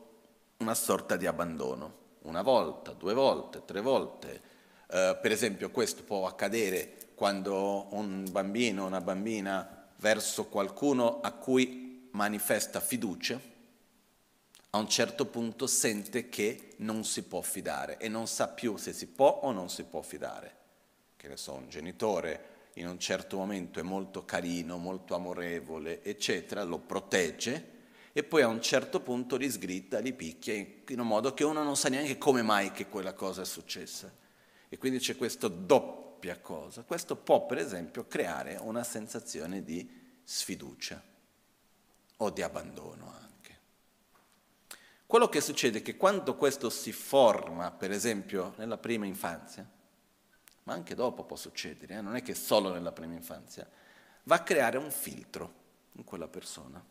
[0.57, 4.53] una sorta di abbandono, una volta, due volte, tre volte.
[4.87, 11.31] Uh, per esempio questo può accadere quando un bambino o una bambina verso qualcuno a
[11.31, 13.39] cui manifesta fiducia,
[14.71, 18.91] a un certo punto sente che non si può fidare e non sa più se
[18.91, 20.55] si può o non si può fidare.
[21.15, 26.63] Che ne so, un genitore in un certo momento è molto carino, molto amorevole, eccetera,
[26.63, 27.73] lo protegge
[28.11, 31.63] e poi a un certo punto li sgritta, li picchia in un modo che uno
[31.63, 34.13] non sa neanche come mai che quella cosa è successa.
[34.67, 36.83] E quindi c'è questa doppia cosa.
[36.83, 41.01] Questo può per esempio creare una sensazione di sfiducia
[42.17, 43.59] o di abbandono anche.
[45.05, 49.69] Quello che succede è che quando questo si forma, per esempio nella prima infanzia,
[50.65, 52.01] ma anche dopo può succedere, eh?
[52.01, 53.67] non è che solo nella prima infanzia,
[54.23, 55.53] va a creare un filtro
[55.93, 56.83] in quella persona.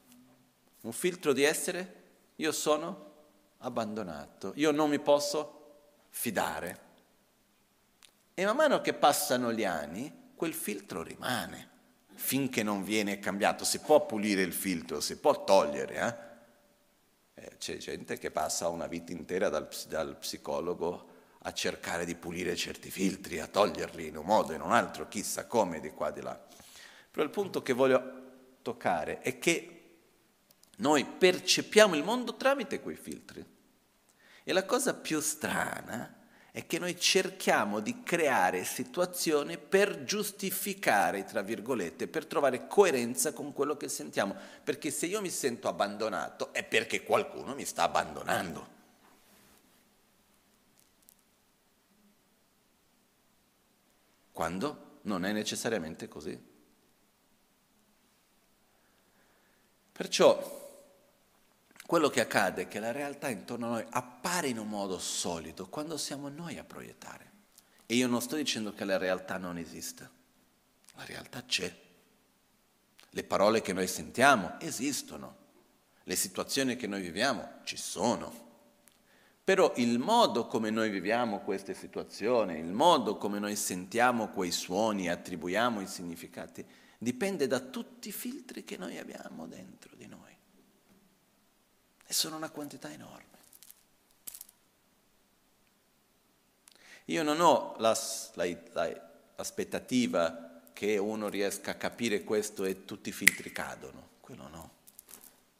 [0.82, 2.02] Un filtro di essere
[2.36, 3.12] io sono
[3.58, 5.62] abbandonato, io non mi posso
[6.10, 6.80] fidare.
[8.34, 11.70] E man mano che passano gli anni, quel filtro rimane
[12.14, 13.64] finché non viene cambiato.
[13.64, 15.94] Si può pulire il filtro, si può togliere.
[17.34, 17.42] Eh?
[17.42, 21.13] Eh, c'è gente che passa una vita intera dal, dal psicologo
[21.46, 25.08] a cercare di pulire certi filtri, a toglierli in un modo o in un altro,
[25.08, 26.38] chissà come, di qua di là.
[27.10, 28.22] Però il punto che voglio
[28.62, 29.74] toccare è che
[30.76, 33.44] noi percepiamo il mondo tramite quei filtri.
[34.42, 41.42] E la cosa più strana è che noi cerchiamo di creare situazioni per giustificare, tra
[41.42, 44.34] virgolette, per trovare coerenza con quello che sentiamo.
[44.62, 48.73] Perché se io mi sento abbandonato è perché qualcuno mi sta abbandonando.
[54.34, 56.36] Quando non è necessariamente così.
[59.92, 60.62] Perciò
[61.86, 65.68] quello che accade è che la realtà intorno a noi appare in un modo solido
[65.68, 67.30] quando siamo noi a proiettare.
[67.86, 70.10] E io non sto dicendo che la realtà non esista,
[70.96, 71.82] la realtà c'è.
[73.10, 75.36] Le parole che noi sentiamo esistono,
[76.02, 78.43] le situazioni che noi viviamo ci sono.
[79.44, 85.10] Però il modo come noi viviamo queste situazioni, il modo come noi sentiamo quei suoni,
[85.10, 86.64] attribuiamo i significati,
[86.96, 90.34] dipende da tutti i filtri che noi abbiamo dentro di noi
[92.06, 93.22] e sono una quantità enorme.
[97.06, 97.94] Io non ho la,
[98.34, 104.48] la, la, l'aspettativa che uno riesca a capire questo e tutti i filtri cadono, quello
[104.48, 104.70] no.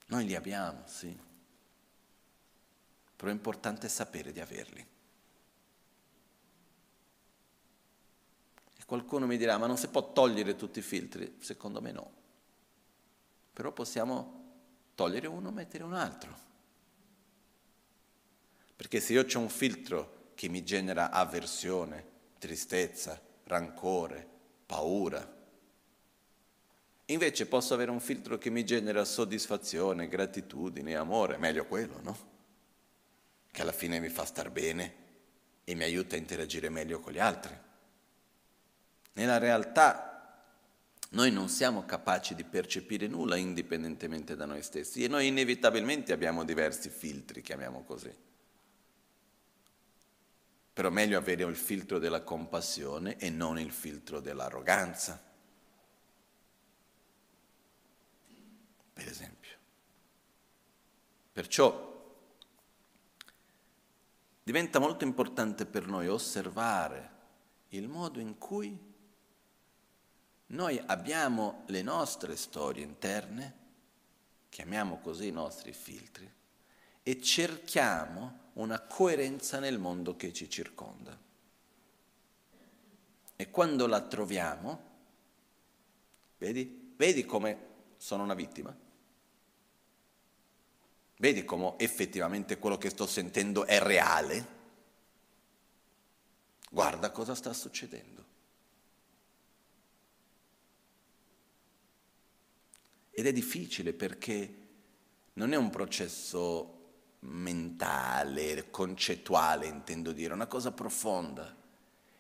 [0.07, 1.15] Noi li abbiamo, sì,
[3.17, 4.87] però è importante sapere di averli.
[8.77, 11.37] E qualcuno mi dirà, ma non si può togliere tutti i filtri?
[11.41, 12.13] Secondo me no.
[13.53, 14.43] Però possiamo
[14.95, 16.43] togliere uno e mettere un altro.
[18.77, 22.05] Perché se io ho un filtro che mi genera avversione,
[22.39, 24.29] tristezza, rancore,
[24.67, 25.33] paura,
[27.07, 32.33] invece posso avere un filtro che mi genera soddisfazione, gratitudine, amore, meglio quello, no?
[33.55, 34.95] Che alla fine mi fa star bene
[35.63, 37.57] e mi aiuta a interagire meglio con gli altri.
[39.13, 40.45] Nella realtà
[41.11, 46.43] noi non siamo capaci di percepire nulla indipendentemente da noi stessi e noi inevitabilmente abbiamo
[46.43, 48.13] diversi filtri, chiamiamo così.
[50.73, 55.23] Però meglio avere il filtro della compassione e non il filtro dell'arroganza.
[58.95, 59.53] esempio.
[61.31, 61.94] Perciò
[64.45, 67.13] diventa molto importante per noi osservare
[67.69, 68.79] il modo in cui
[70.47, 73.63] noi abbiamo le nostre storie interne,
[74.51, 76.31] chiamiamo così i nostri filtri,
[77.03, 81.19] e cerchiamo una coerenza nel mondo che ci circonda.
[83.37, 84.83] E quando la troviamo,
[86.39, 88.84] vedi, vedi come sono una vittima?
[91.17, 94.63] Vedi come effettivamente quello che sto sentendo è reale?
[96.71, 98.25] Guarda cosa sta succedendo.
[103.13, 104.55] Ed è difficile perché
[105.35, 106.71] non è un processo
[107.21, 111.63] mentale, concettuale, intendo dire, è una cosa profonda.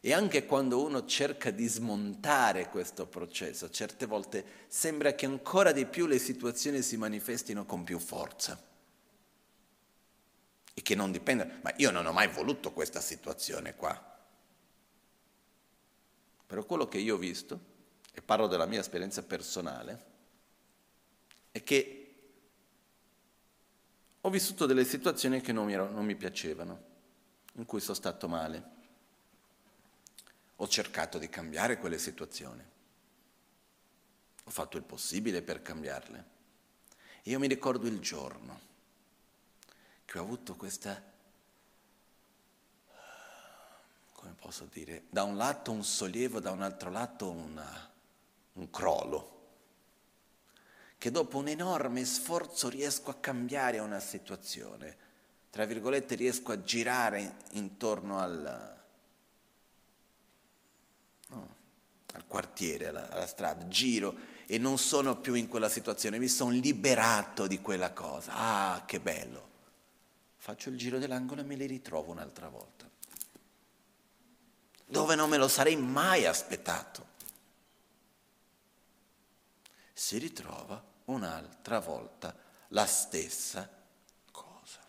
[0.01, 5.87] E anche quando uno cerca di smontare questo processo, certe volte sembra che ancora di
[5.87, 8.73] più le situazioni si manifestino con più forza.
[10.75, 14.13] E che non dipenda, ma io non ho mai voluto questa situazione qua.
[16.47, 17.73] Però quello che io ho visto,
[18.13, 20.05] e parlo della mia esperienza personale,
[21.53, 22.15] è che
[24.21, 26.83] ho vissuto delle situazioni che non mi, ero, non mi piacevano,
[27.55, 28.73] in cui sono stato male.
[30.57, 32.65] Ho cercato di cambiare quelle situazioni.
[34.45, 36.25] Ho fatto il possibile per cambiarle.
[37.23, 38.73] E io mi ricordo il giorno
[40.15, 41.03] che ho avuto questa,
[44.13, 47.91] come posso dire, da un lato un sollievo, da un altro lato una,
[48.53, 49.33] un crollo
[50.99, 54.97] che dopo un enorme sforzo riesco a cambiare una situazione,
[55.51, 58.83] tra virgolette riesco a girare intorno al,
[61.27, 61.55] no,
[62.13, 64.15] al quartiere, alla, alla strada, giro
[64.47, 68.33] e non sono più in quella situazione, mi sono liberato di quella cosa.
[68.33, 69.54] Ah, che bello!
[70.45, 72.87] Faccio il giro dell'angolo e me li ritrovo un'altra volta,
[74.85, 77.07] dove non me lo sarei mai aspettato.
[79.95, 82.37] Si ritrova un'altra volta
[82.69, 83.67] la stessa
[84.31, 84.81] cosa.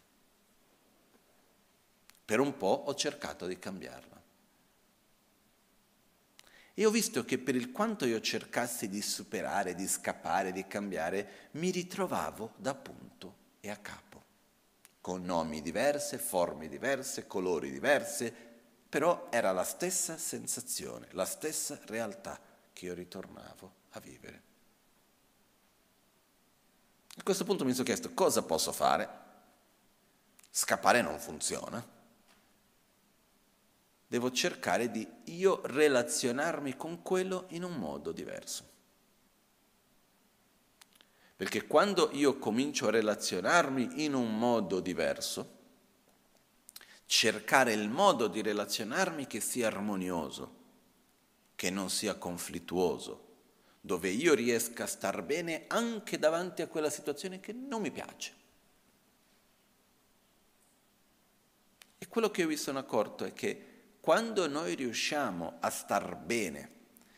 [2.26, 4.22] Per un po' ho cercato di cambiarla.
[6.74, 11.48] E ho visto che per il quanto io cercassi di superare, di scappare, di cambiare,
[11.52, 14.05] mi ritrovavo da punto e a capo,
[15.06, 18.34] con nomi diverse, forme diverse, colori diverse,
[18.90, 22.40] però era la stessa sensazione, la stessa realtà
[22.74, 24.42] che io ritornavo a vivere.
[27.18, 29.08] A questo punto mi sono chiesto cosa posso fare?
[30.50, 31.88] Scappare non funziona.
[34.08, 38.75] Devo cercare di io relazionarmi con quello in un modo diverso.
[41.36, 45.54] Perché quando io comincio a relazionarmi in un modo diverso,
[47.06, 50.64] cercare il modo di relazionarmi che sia armonioso,
[51.56, 53.24] che non sia conflittuoso,
[53.82, 58.34] dove io riesca a star bene anche davanti a quella situazione che non mi piace.
[61.98, 66.72] E quello che io mi sono accorto è che quando noi riusciamo a star bene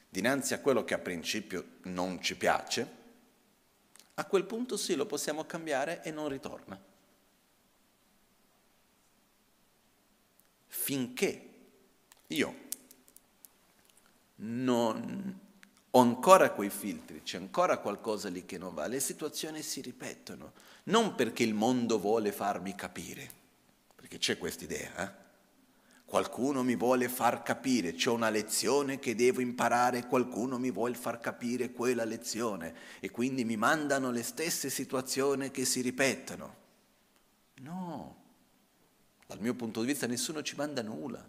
[0.09, 2.96] dinanzi a quello che a principio non ci piace,
[4.20, 6.80] a quel punto sì lo possiamo cambiare e non ritorna.
[10.65, 11.49] Finché
[12.28, 12.55] io
[14.38, 15.39] non
[15.89, 20.53] ho ancora quei filtri, c'è ancora qualcosa lì che non va, le situazioni si ripetono,
[20.86, 23.30] non perché il mondo vuole farmi capire,
[23.95, 25.26] perché c'è questa idea, eh?
[26.07, 31.19] Qualcuno mi vuole far capire, c'è una lezione che devo imparare, qualcuno mi vuole far
[31.19, 36.55] capire quella lezione e quindi mi mandano le stesse situazioni che si ripetono.
[37.55, 38.15] No,
[39.25, 41.27] dal mio punto di vista nessuno ci manda nulla.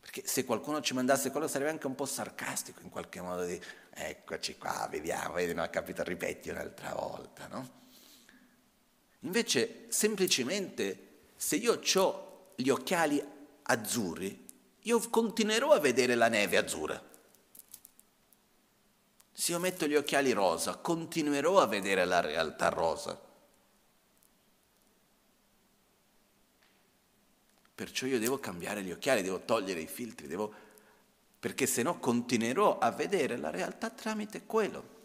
[0.00, 3.60] Perché se qualcuno ci mandasse quello sarebbe anche un po' sarcastico in qualche modo di
[3.94, 7.76] eccoci qua, vediamo, vedi, non ha capito, ripeti un'altra volta, no?
[9.20, 12.27] Invece semplicemente se io ho
[12.60, 13.22] gli occhiali
[13.62, 14.46] azzurri,
[14.80, 17.00] io continuerò a vedere la neve azzurra.
[19.32, 23.16] Se io metto gli occhiali rosa, continuerò a vedere la realtà rosa.
[27.76, 30.52] Perciò io devo cambiare gli occhiali, devo togliere i filtri, devo...
[31.38, 34.96] perché se no continuerò a vedere la realtà tramite quello.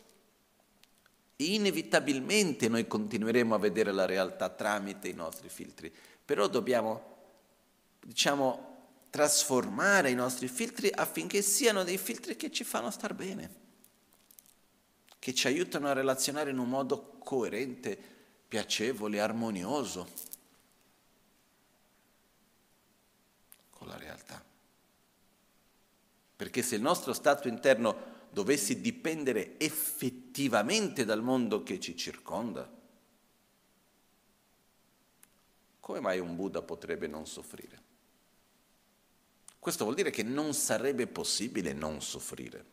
[1.36, 5.94] Inevitabilmente noi continueremo a vedere la realtà tramite i nostri filtri,
[6.26, 7.13] però dobbiamo,
[8.04, 8.72] diciamo,
[9.10, 13.62] trasformare i nostri filtri affinché siano dei filtri che ci fanno star bene.
[15.24, 17.98] che ci aiutano a relazionare in un modo coerente,
[18.46, 20.06] piacevole, armonioso
[23.70, 24.44] con la realtà.
[26.36, 32.70] Perché se il nostro stato interno dovesse dipendere effettivamente dal mondo che ci circonda,
[35.80, 37.82] come mai un Buddha potrebbe non soffrire?
[39.64, 42.66] Questo vuol dire che non sarebbe possibile non soffrire.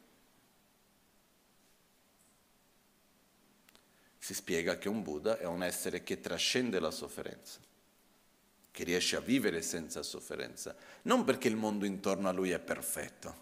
[4.18, 7.60] Si spiega che un Buddha è un essere che trascende la sofferenza,
[8.72, 13.34] che riesce a vivere senza sofferenza, non perché il mondo intorno a lui è perfetto,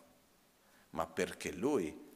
[0.91, 2.07] ma perché lui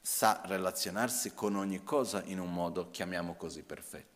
[0.00, 4.13] sa relazionarsi con ogni cosa in un modo, chiamiamo così, perfetto.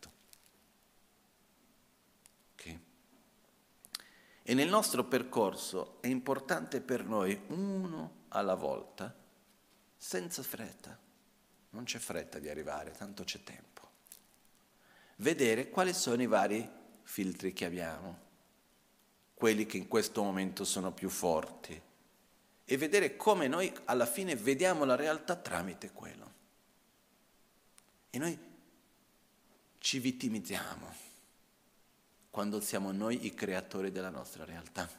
[4.49, 9.15] E nel nostro percorso è importante per noi, uno alla volta,
[9.95, 10.97] senza fretta,
[11.69, 13.87] non c'è fretta di arrivare, tanto c'è tempo,
[15.17, 16.67] vedere quali sono i vari
[17.03, 18.19] filtri che abbiamo,
[19.35, 21.79] quelli che in questo momento sono più forti,
[22.65, 26.33] e vedere come noi alla fine vediamo la realtà tramite quello.
[28.09, 28.39] E noi
[29.77, 31.08] ci vittimizziamo
[32.39, 34.89] quando siamo noi i creatori della nostra realtà.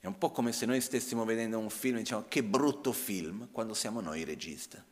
[0.00, 3.52] È un po' come se noi stessimo vedendo un film e diciamo che brutto film
[3.52, 4.84] quando siamo noi i regista.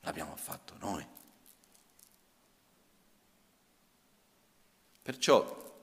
[0.00, 1.06] L'abbiamo fatto noi.
[5.02, 5.76] Perciò,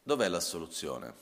[0.00, 1.14] dov'è la soluzione?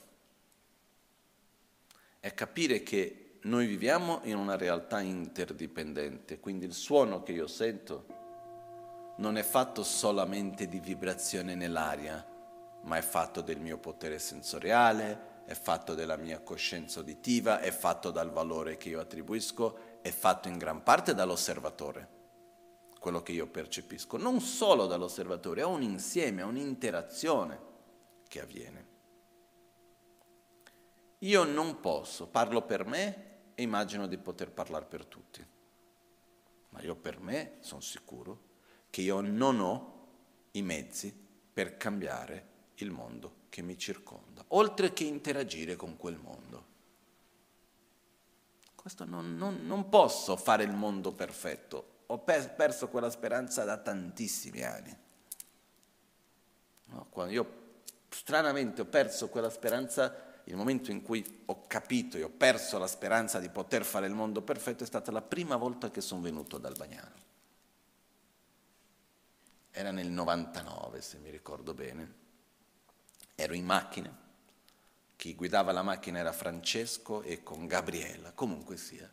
[2.20, 8.06] È capire che noi viviamo in una realtà interdipendente, quindi il suono che io sento
[9.16, 12.26] non è fatto solamente di vibrazione nell'aria,
[12.82, 18.10] ma è fatto del mio potere sensoriale, è fatto della mia coscienza uditiva, è fatto
[18.10, 22.08] dal valore che io attribuisco, è fatto in gran parte dall'osservatore,
[22.98, 27.60] quello che io percepisco, non solo dall'osservatore, è un insieme, è un'interazione
[28.26, 28.92] che avviene.
[31.18, 35.46] Io non posso, parlo per me e immagino di poter parlare per tutti.
[36.70, 38.52] Ma io per me sono sicuro
[38.90, 39.92] che io non ho
[40.52, 41.12] i mezzi
[41.52, 46.72] per cambiare il mondo che mi circonda, oltre che interagire con quel mondo.
[48.74, 53.78] Questo non, non, non posso fare il mondo perfetto, ho per, perso quella speranza da
[53.78, 54.96] tantissimi anni.
[56.86, 57.62] No, io
[58.08, 62.86] stranamente ho perso quella speranza il momento in cui ho capito e ho perso la
[62.86, 66.58] speranza di poter fare il mondo perfetto è stata la prima volta che sono venuto
[66.58, 67.22] dal Bagnano.
[69.70, 72.22] Era nel 99, se mi ricordo bene.
[73.34, 74.14] Ero in macchina,
[75.16, 79.10] chi guidava la macchina era Francesco e con Gabriella, comunque sia.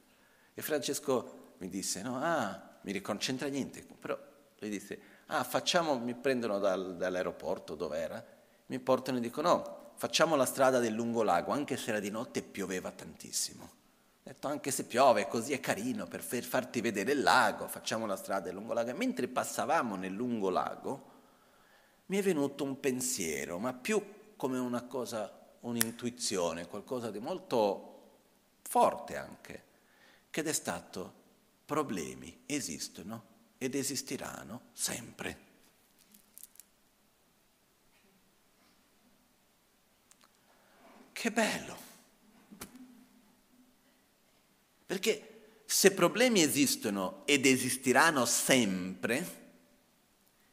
[0.53, 4.19] E Francesco mi disse, no, ah, mi ricordo, c'entra niente, però
[4.59, 8.23] lui disse, ah, facciamo, mi prendono dal, dall'aeroporto, dove era,
[8.67, 12.41] mi portano e dicono, no, facciamo la strada del lungolago, anche se era di notte
[12.41, 13.63] pioveva tantissimo.
[13.63, 18.15] Ho detto anche se piove, così è carino per farti vedere il lago, facciamo la
[18.15, 18.89] strada del lungolago.
[18.89, 21.09] E mentre passavamo nel lungolago
[22.07, 24.03] mi è venuto un pensiero, ma più
[24.35, 27.99] come una cosa, un'intuizione, qualcosa di molto
[28.63, 29.63] forte anche,
[30.31, 31.13] che è stato
[31.63, 33.23] problemi esistono
[33.59, 35.50] ed esisteranno sempre.
[41.21, 41.77] Che bello!
[44.87, 49.39] Perché se problemi esistono ed esisteranno sempre,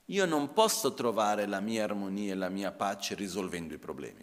[0.04, 4.22] io non posso trovare la mia armonia e la mia pace risolvendo i problemi.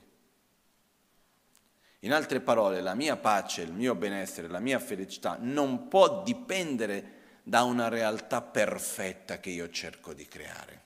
[2.01, 7.39] In altre parole, la mia pace, il mio benessere, la mia felicità non può dipendere
[7.41, 10.83] da una realtà perfetta che io cerco di creare.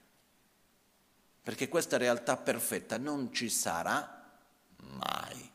[1.44, 4.19] Perché questa realtà perfetta non ci sarà
[4.82, 5.52] mai.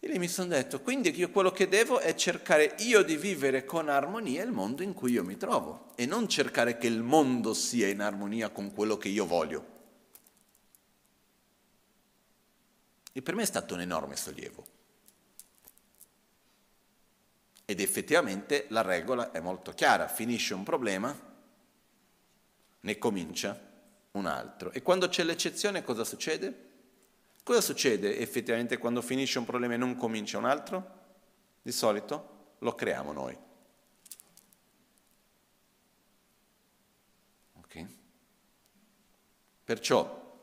[0.00, 3.64] E lì mi sono detto, quindi io quello che devo è cercare io di vivere
[3.64, 7.52] con armonia il mondo in cui io mi trovo e non cercare che il mondo
[7.52, 9.76] sia in armonia con quello che io voglio.
[13.12, 14.66] E per me è stato un enorme sollievo.
[17.64, 21.14] Ed effettivamente la regola è molto chiara, finisce un problema,
[22.80, 23.67] ne comincia
[24.18, 24.70] un altro.
[24.72, 26.66] E quando c'è l'eccezione cosa succede?
[27.42, 30.96] Cosa succede effettivamente quando finisce un problema e non comincia un altro?
[31.62, 33.38] Di solito lo creiamo noi.
[37.60, 37.86] Okay.
[39.64, 40.40] Perciò,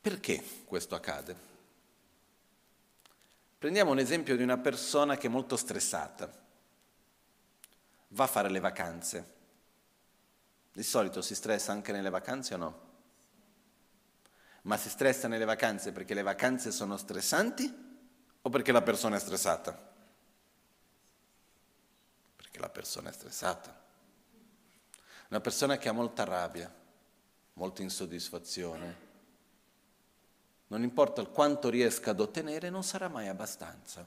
[0.00, 1.36] perché questo accade?
[3.58, 6.44] Prendiamo un esempio di una persona che è molto stressata,
[8.08, 9.34] va a fare le vacanze
[10.76, 12.80] di solito si stressa anche nelle vacanze o no?
[14.64, 17.64] Ma si stressa nelle vacanze perché le vacanze sono stressanti
[18.42, 19.94] o perché la persona è stressata?
[22.36, 23.74] Perché la persona è stressata.
[25.30, 26.70] Una persona che ha molta rabbia,
[27.54, 28.96] molta insoddisfazione,
[30.66, 34.06] non importa quanto riesca ad ottenere, non sarà mai abbastanza.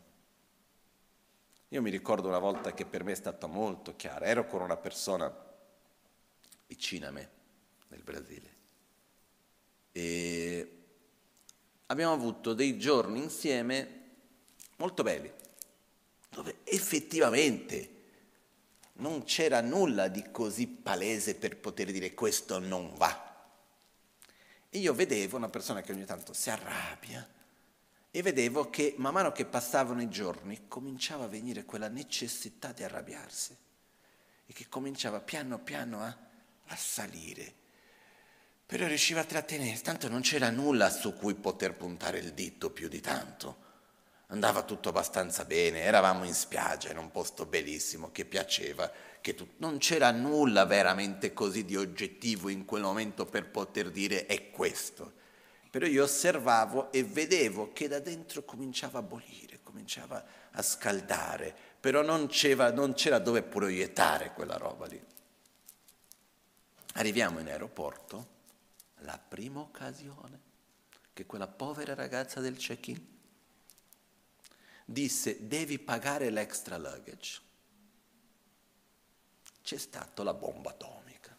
[1.69, 4.77] Io mi ricordo una volta che per me è stata molto chiara, ero con una
[4.77, 5.47] persona
[6.69, 7.29] vicina a me,
[7.87, 8.55] nel Brasile,
[9.91, 10.77] e
[11.87, 13.97] abbiamo avuto dei giorni insieme
[14.77, 15.33] molto belli,
[16.29, 17.97] dove effettivamente
[18.93, 23.25] non c'era nulla di così palese per poter dire questo non va.
[24.69, 27.27] E io vedevo una persona che ogni tanto si arrabbia
[28.11, 32.83] e vedevo che man mano che passavano i giorni cominciava a venire quella necessità di
[32.83, 33.57] arrabbiarsi
[34.45, 36.15] e che cominciava piano piano a,
[36.69, 37.53] a salire.
[38.65, 42.87] Però riusciva a trattenere, tanto non c'era nulla su cui poter puntare il dito più
[42.87, 43.67] di tanto.
[44.27, 48.91] Andava tutto abbastanza bene, eravamo in spiaggia, in un posto bellissimo che piaceva,
[49.21, 54.27] che tu, non c'era nulla veramente così di oggettivo in quel momento per poter dire
[54.27, 55.13] è questo.
[55.71, 62.03] Però io osservavo e vedevo che da dentro cominciava a bollire, cominciava a scaldare, però
[62.03, 65.01] non c'era, non c'era dove proiettare quella roba lì.
[66.99, 68.27] Arriviamo in aeroporto,
[69.03, 70.37] la prima occasione
[71.13, 73.01] che quella povera ragazza del check-in
[74.83, 77.39] disse devi pagare l'extra luggage.
[79.63, 81.37] C'è stata la bomba atomica.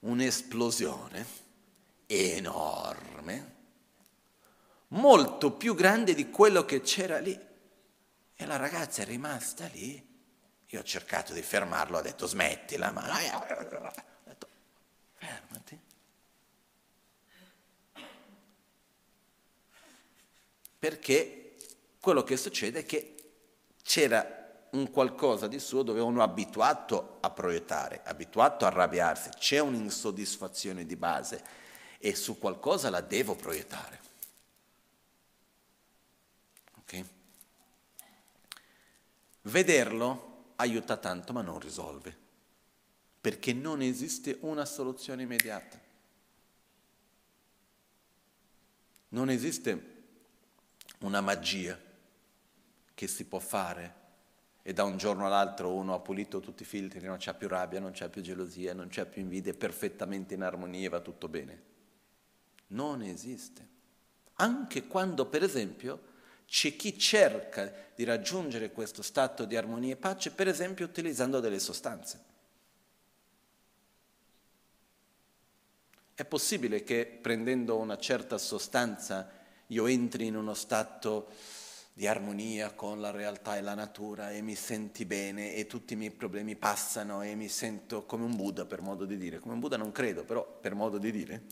[0.00, 1.26] Un'esplosione
[2.04, 3.54] enorme,
[4.88, 7.46] molto più grande di quello che c'era lì.
[8.34, 10.07] E la ragazza è rimasta lì.
[10.68, 13.02] Io ho cercato di fermarlo, ho detto smettila, ma...
[13.02, 13.46] Ho
[14.24, 14.48] detto,
[15.14, 15.80] fermati.
[20.78, 21.56] perché
[22.00, 23.14] quello che succede è che
[23.82, 24.36] c'era
[24.70, 30.86] un qualcosa di suo dove uno è abituato a proiettare, abituato a arrabbiarsi, c'è un'insoddisfazione
[30.86, 31.42] di base
[31.98, 34.00] e su qualcosa la devo proiettare.
[36.82, 37.04] Okay?
[39.42, 40.27] Vederlo
[40.60, 42.16] aiuta tanto ma non risolve,
[43.20, 45.78] perché non esiste una soluzione immediata.
[49.10, 49.96] Non esiste
[51.00, 51.78] una magia
[52.94, 53.94] che si può fare
[54.62, 57.80] e da un giorno all'altro uno ha pulito tutti i filtri, non c'è più rabbia,
[57.80, 61.28] non c'è più gelosia, non c'è più invidia, è perfettamente in armonia e va tutto
[61.28, 61.62] bene.
[62.68, 63.66] Non esiste.
[64.34, 66.07] Anche quando, per esempio,
[66.48, 71.58] c'è chi cerca di raggiungere questo stato di armonia e pace, per esempio, utilizzando delle
[71.58, 72.24] sostanze.
[76.14, 79.30] È possibile che prendendo una certa sostanza
[79.66, 81.28] io entri in uno stato
[81.92, 85.96] di armonia con la realtà e la natura e mi senti bene e tutti i
[85.96, 89.38] miei problemi passano e mi sento come un Buddha per modo di dire.
[89.38, 91.42] Come un Buddha non credo, però per modo di dire.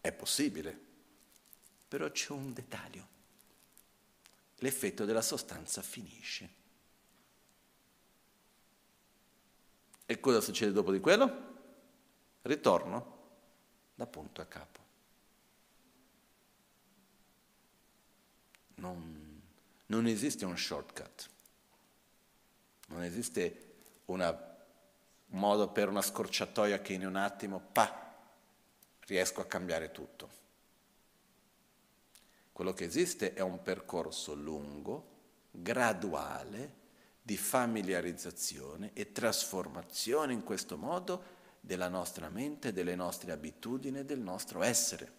[0.00, 0.93] È possibile,
[1.88, 3.08] però c'è un dettaglio.
[4.56, 6.62] L'effetto della sostanza finisce.
[10.06, 11.52] E cosa succede dopo di quello?
[12.42, 13.12] Ritorno
[13.94, 14.84] da punto a capo.
[18.84, 19.40] non,
[19.86, 21.30] non esiste un shortcut,
[22.88, 23.72] non esiste
[24.06, 24.38] un
[25.26, 28.12] modo per una scorciatoia che in un attimo, pa,
[29.06, 30.42] riesco a cambiare tutto.
[32.54, 35.08] Quello che esiste è un percorso lungo,
[35.50, 36.82] graduale,
[37.20, 41.24] di familiarizzazione e trasformazione in questo modo
[41.58, 45.12] della nostra mente, delle nostre abitudini, del nostro essere.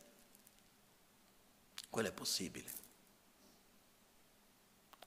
[1.90, 2.72] Quello è possibile.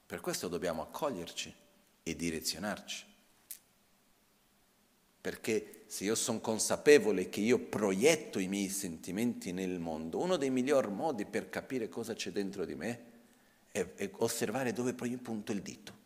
[0.04, 1.54] Per questo dobbiamo accoglierci
[2.02, 3.06] e direzionarci.
[5.28, 10.48] Perché se io sono consapevole che io proietto i miei sentimenti nel mondo, uno dei
[10.48, 13.02] migliori modi per capire cosa c'è dentro di me
[13.70, 15.96] è, è osservare dove poi punto il dito.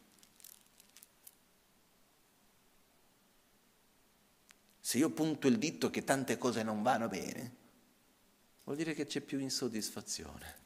[4.80, 7.52] Se io punto il dito che tante cose non vanno bene,
[8.64, 10.56] vuol dire che c'è più insoddisfazione.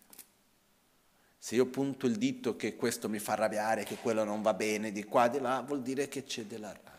[1.38, 4.92] Se io punto il dito che questo mi fa arrabbiare, che quello non va bene,
[4.92, 6.95] di qua, di là, vuol dire che c'è della rabbia.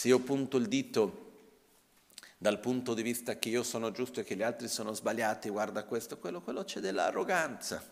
[0.00, 1.28] Se io punto il dito
[2.38, 5.84] dal punto di vista che io sono giusto e che gli altri sono sbagliati, guarda
[5.84, 7.86] questo, quello, quello c'è dell'arroganza.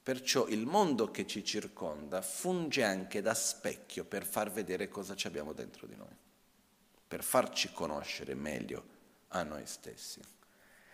[0.00, 5.26] Perciò il mondo che ci circonda funge anche da specchio per far vedere cosa ci
[5.26, 6.14] abbiamo dentro di noi,
[7.08, 8.84] per farci conoscere meglio
[9.30, 10.20] a noi stessi.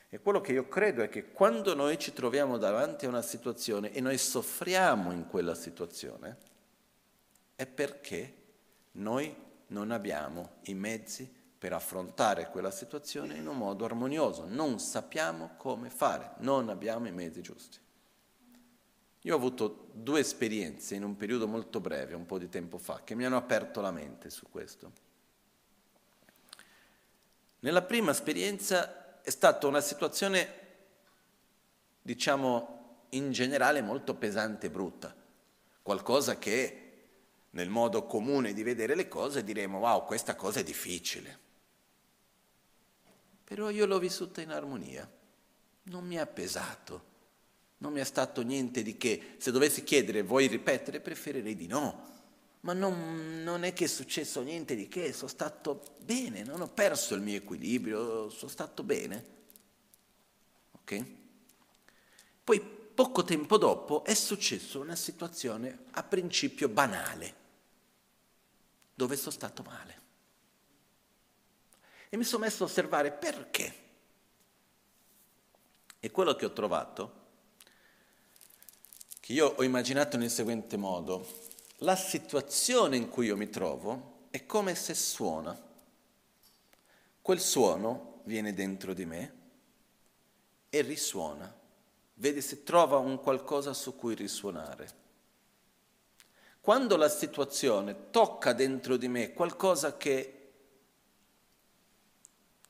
[0.08, 3.92] E quello che io credo è che quando noi ci troviamo davanti a una situazione
[3.92, 6.52] e noi soffriamo in quella situazione,
[7.56, 8.42] è perché
[8.92, 9.34] noi
[9.68, 15.88] non abbiamo i mezzi per affrontare quella situazione in un modo armonioso, non sappiamo come
[15.88, 17.78] fare, non abbiamo i mezzi giusti.
[19.22, 23.00] Io ho avuto due esperienze in un periodo molto breve, un po' di tempo fa,
[23.02, 24.92] che mi hanno aperto la mente su questo.
[27.60, 30.48] Nella prima esperienza è stata una situazione,
[32.02, 35.16] diciamo, in generale molto pesante e brutta,
[35.80, 36.83] qualcosa che
[37.54, 41.42] nel modo comune di vedere le cose diremo wow, questa cosa è difficile.
[43.44, 45.08] Però io l'ho vissuta in armonia,
[45.84, 47.12] non mi ha pesato,
[47.78, 49.36] non mi è stato niente di che.
[49.38, 52.12] Se dovessi chiedere vuoi ripetere, preferirei di no.
[52.60, 56.68] Ma non, non è che è successo niente di che, sono stato bene, non ho
[56.68, 59.24] perso il mio equilibrio, sono stato bene.
[60.72, 61.04] Ok?
[62.42, 67.42] Poi poco tempo dopo è successa una situazione a principio banale
[68.94, 70.02] dove sono stato male.
[72.08, 73.82] E mi sono messo a osservare perché.
[75.98, 77.22] E quello che ho trovato,
[79.20, 81.26] che io ho immaginato nel seguente modo,
[81.78, 85.60] la situazione in cui io mi trovo è come se suona.
[87.20, 89.34] Quel suono viene dentro di me
[90.68, 91.52] e risuona.
[92.14, 95.02] Vedi se trova un qualcosa su cui risuonare.
[96.64, 100.52] Quando la situazione tocca dentro di me qualcosa che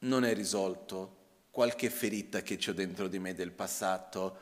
[0.01, 1.17] non è risolto,
[1.53, 4.39] qualche ferita che ho dentro di me del passato,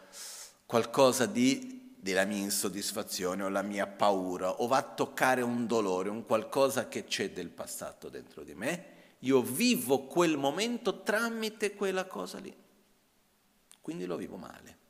[0.64, 6.09] qualcosa di, della mia insoddisfazione o la mia paura, o va a toccare un dolore,
[6.09, 8.84] un qualcosa che c'è del passato dentro di me,
[9.18, 12.57] io vivo quel momento tramite quella cosa lì.
[13.82, 14.82] Quindi lo vivo male.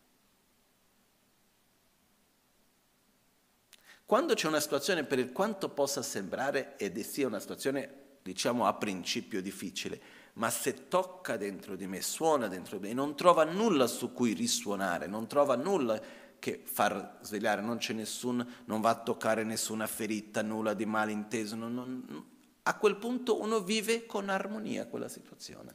[4.13, 9.41] Quando c'è una situazione per quanto possa sembrare ed sia una situazione, diciamo, a principio
[9.41, 9.99] difficile,
[10.35, 14.35] ma se tocca dentro di me, suona dentro di me, non trova nulla su cui
[14.35, 15.99] risuonare, non trova nulla
[16.39, 21.57] che far svegliare, non c'è nessun, non va a toccare nessuna ferita, nulla di malinteso,
[21.57, 22.27] non, non,
[22.65, 25.75] a quel punto uno vive con armonia quella situazione.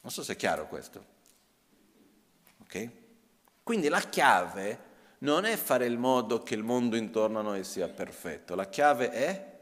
[0.00, 1.04] Non so se è chiaro questo.
[2.62, 2.90] Ok?
[3.62, 4.88] Quindi la chiave
[5.22, 9.10] non è fare il modo che il mondo intorno a noi sia perfetto, la chiave
[9.10, 9.60] è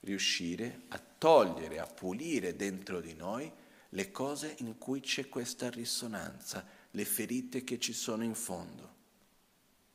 [0.00, 3.50] riuscire a togliere, a pulire dentro di noi
[3.90, 8.94] le cose in cui c'è questa risonanza, le ferite che ci sono in fondo,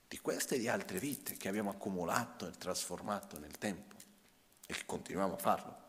[0.07, 3.95] di queste e di altre vite che abbiamo accumulato e trasformato nel tempo
[4.65, 5.79] e che continuiamo a farlo.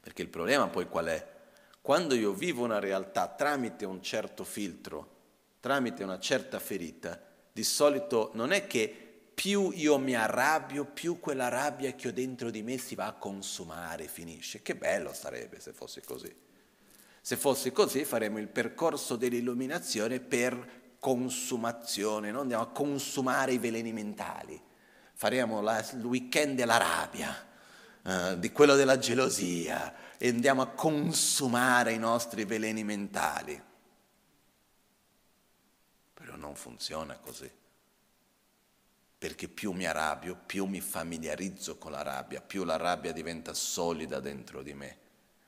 [0.00, 1.32] Perché il problema poi qual è?
[1.82, 5.12] Quando io vivo una realtà tramite un certo filtro,
[5.60, 8.92] tramite una certa ferita, di solito non è che
[9.32, 13.12] più io mi arrabbio, più quella rabbia che ho dentro di me si va a
[13.12, 14.60] consumare, finisce.
[14.60, 16.34] Che bello sarebbe se fosse così.
[17.20, 22.40] Se fosse così faremo il percorso dell'illuminazione per consumazione, no?
[22.40, 24.60] andiamo a consumare i veleni mentali,
[25.12, 27.46] faremo la, il weekend della rabbia,
[28.02, 33.62] eh, di quello della gelosia e andiamo a consumare i nostri veleni mentali
[36.44, 37.50] non funziona così.
[39.18, 44.20] Perché più mi arrabbio, più mi familiarizzo con la rabbia, più la rabbia diventa solida
[44.20, 44.98] dentro di me.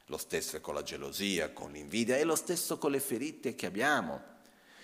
[0.06, 3.66] Lo stesso è con la gelosia, con l'invidia e lo stesso con le ferite che
[3.66, 4.34] abbiamo.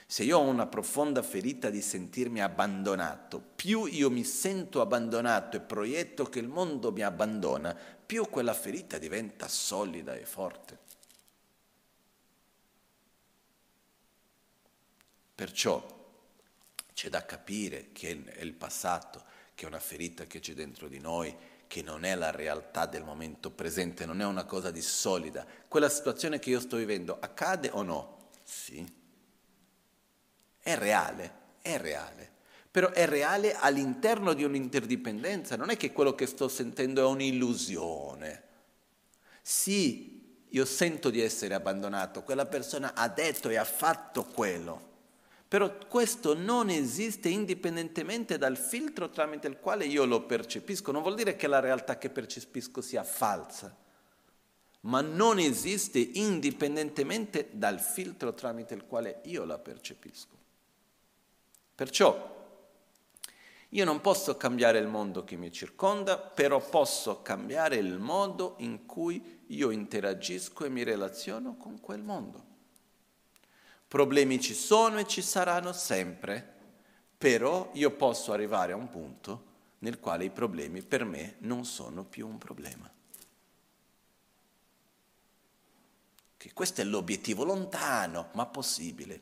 [0.06, 5.60] Se io ho una profonda ferita di sentirmi abbandonato, più io mi sento abbandonato e
[5.60, 10.78] proietto che il mondo mi abbandona, più quella ferita diventa solida e forte.
[15.34, 16.00] Perciò
[16.94, 19.22] c'è da capire che è il passato,
[19.54, 21.34] che è una ferita che c'è dentro di noi,
[21.66, 25.46] che non è la realtà del momento presente, non è una cosa di solida.
[25.68, 28.28] Quella situazione che io sto vivendo accade o no?
[28.42, 28.86] Sì.
[30.58, 31.32] È reale,
[31.62, 32.30] è reale.
[32.70, 38.42] Però è reale all'interno di un'interdipendenza, non è che quello che sto sentendo è un'illusione.
[39.40, 44.90] Sì, io sento di essere abbandonato, quella persona ha detto e ha fatto quello,
[45.52, 50.92] Però questo non esiste indipendentemente dal filtro tramite il quale io lo percepisco.
[50.92, 53.76] Non vuol dire che la realtà che percepisco sia falsa,
[54.80, 60.36] ma non esiste indipendentemente dal filtro tramite il quale io la percepisco.
[61.74, 62.56] Perciò
[63.68, 68.86] io non posso cambiare il mondo che mi circonda, però posso cambiare il modo in
[68.86, 72.52] cui io interagisco e mi relaziono con quel mondo.
[73.92, 76.42] Problemi ci sono e ci saranno sempre,
[77.18, 79.44] però io posso arrivare a un punto
[79.80, 82.90] nel quale i problemi per me non sono più un problema.
[86.38, 89.20] Che questo è l'obiettivo lontano, ma possibile.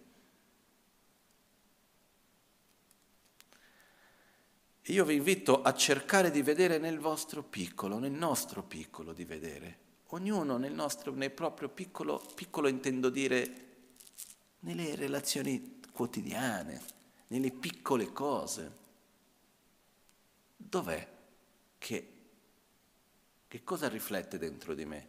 [4.83, 9.79] Io vi invito a cercare di vedere nel vostro piccolo, nel nostro piccolo di vedere.
[10.11, 13.67] Ognuno nel, nostro, nel proprio piccolo, piccolo intendo dire
[14.61, 16.81] nelle relazioni quotidiane,
[17.29, 18.79] nelle piccole cose.
[20.57, 21.09] Dov'è
[21.79, 22.13] che,
[23.49, 25.09] che cosa riflette dentro di me?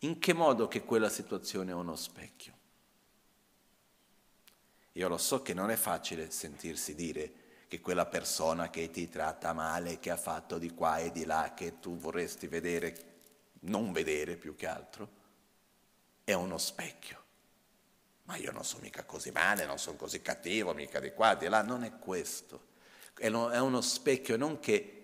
[0.00, 2.60] In che modo che quella situazione è uno specchio?
[4.92, 9.52] Io lo so che non è facile sentirsi dire che quella persona che ti tratta
[9.54, 13.10] male, che ha fatto di qua e di là, che tu vorresti vedere,
[13.60, 15.08] non vedere più che altro,
[16.24, 17.21] è uno specchio
[18.24, 21.48] ma io non sono mica così male, non sono così cattivo, mica di qua, di
[21.48, 22.70] là, non è questo.
[23.14, 24.98] È uno specchio, non che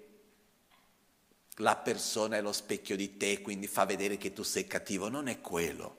[1.56, 5.28] la persona è lo specchio di te, quindi fa vedere che tu sei cattivo, non
[5.28, 5.96] è quello.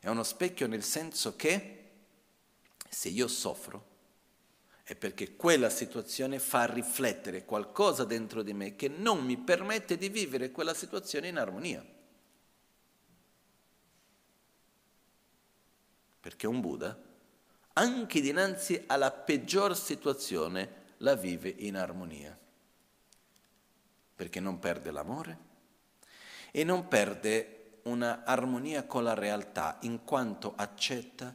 [0.00, 1.74] È uno specchio nel senso che
[2.88, 3.86] se io soffro
[4.84, 10.08] è perché quella situazione fa riflettere qualcosa dentro di me che non mi permette di
[10.08, 11.84] vivere quella situazione in armonia.
[16.28, 16.94] Perché un Buddha,
[17.72, 22.38] anche dinanzi alla peggior situazione, la vive in armonia,
[24.14, 25.38] perché non perde l'amore
[26.50, 31.34] e non perde una armonia con la realtà, in quanto accetta,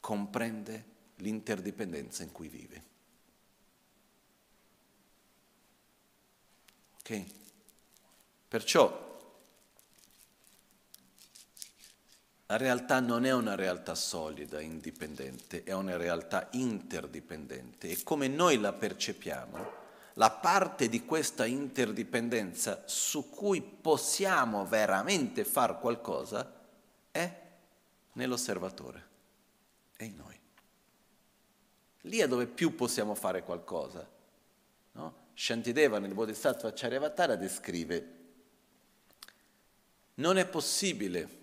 [0.00, 0.84] comprende
[1.18, 2.82] l'interdipendenza in cui vive.
[6.98, 7.24] Ok?
[8.48, 9.07] Perciò
[12.50, 18.58] La realtà non è una realtà solida, indipendente, è una realtà interdipendente e come noi
[18.58, 19.72] la percepiamo,
[20.14, 26.50] la parte di questa interdipendenza su cui possiamo veramente fare qualcosa
[27.10, 27.40] è
[28.14, 29.06] nell'osservatore,
[29.94, 30.40] è in noi.
[32.02, 34.08] Lì è dove più possiamo fare qualcosa.
[34.92, 35.14] No?
[35.34, 38.16] Shantideva nel Bodhisattva Charyavatara descrive
[40.14, 41.36] non è possibile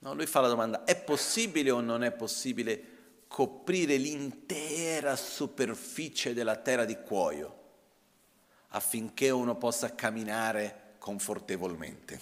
[0.00, 2.96] No, lui fa la domanda, è possibile o non è possibile
[3.26, 7.56] coprire l'intera superficie della terra di cuoio
[8.68, 12.20] affinché uno possa camminare confortevolmente?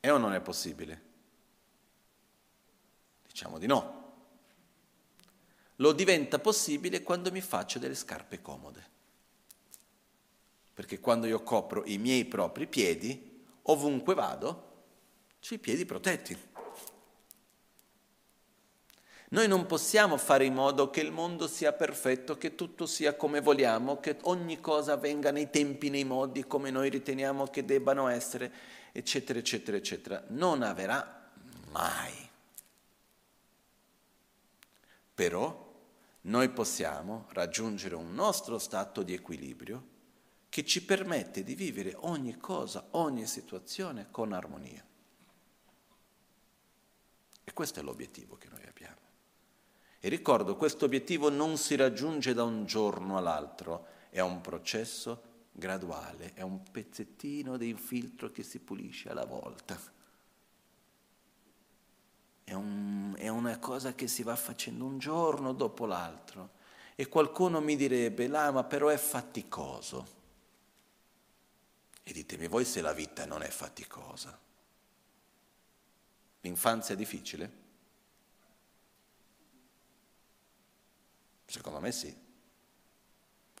[0.00, 1.02] È o non è possibile?
[3.26, 3.96] Diciamo di no.
[5.76, 8.96] Lo diventa possibile quando mi faccio delle scarpe comode.
[10.74, 14.67] Perché quando io copro i miei propri piedi, ovunque vado,
[15.48, 16.36] sui piedi protetti.
[19.30, 23.40] Noi non possiamo fare in modo che il mondo sia perfetto, che tutto sia come
[23.40, 28.52] vogliamo, che ogni cosa avvenga nei tempi, nei modi come noi riteniamo che debbano essere,
[28.92, 30.22] eccetera, eccetera, eccetera.
[30.28, 31.30] Non avverrà
[31.70, 32.28] mai.
[35.14, 35.80] Però
[36.20, 39.82] noi possiamo raggiungere un nostro stato di equilibrio
[40.50, 44.84] che ci permette di vivere ogni cosa, ogni situazione con armonia.
[47.48, 49.00] E questo è l'obiettivo che noi abbiamo.
[50.00, 56.34] E ricordo, questo obiettivo non si raggiunge da un giorno all'altro, è un processo graduale,
[56.34, 59.80] è un pezzettino di filtro che si pulisce alla volta.
[62.44, 66.50] È, un, è una cosa che si va facendo un giorno dopo l'altro.
[66.96, 70.06] E qualcuno mi direbbe, Lama, però è faticoso.
[72.02, 74.38] E ditemi voi se la vita non è faticosa.
[76.40, 77.52] L'infanzia difficile?
[81.46, 82.14] Secondo me sì.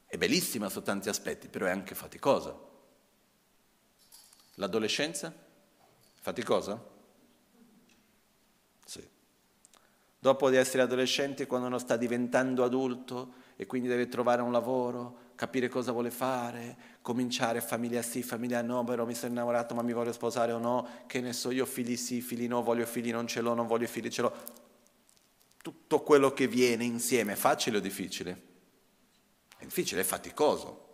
[0.06, 2.56] È bellissima su tanti aspetti, però è anche faticosa.
[4.54, 5.34] L'adolescenza?
[6.20, 6.82] Faticosa?
[8.84, 9.06] Sì.
[10.18, 15.32] Dopo di essere adolescente, quando uno sta diventando adulto e quindi deve trovare un lavoro,
[15.34, 19.92] capire cosa vuole fare, cominciare famiglia sì, famiglia no, però mi sono innamorato ma mi
[19.92, 23.26] voglio sposare o no, che ne so io, figli sì, figli no, voglio figli, non
[23.26, 24.32] ce l'ho, non voglio figli, ce l'ho.
[25.60, 28.42] tutto quello che viene insieme, facile o difficile?
[29.56, 30.86] È difficile, è faticoso.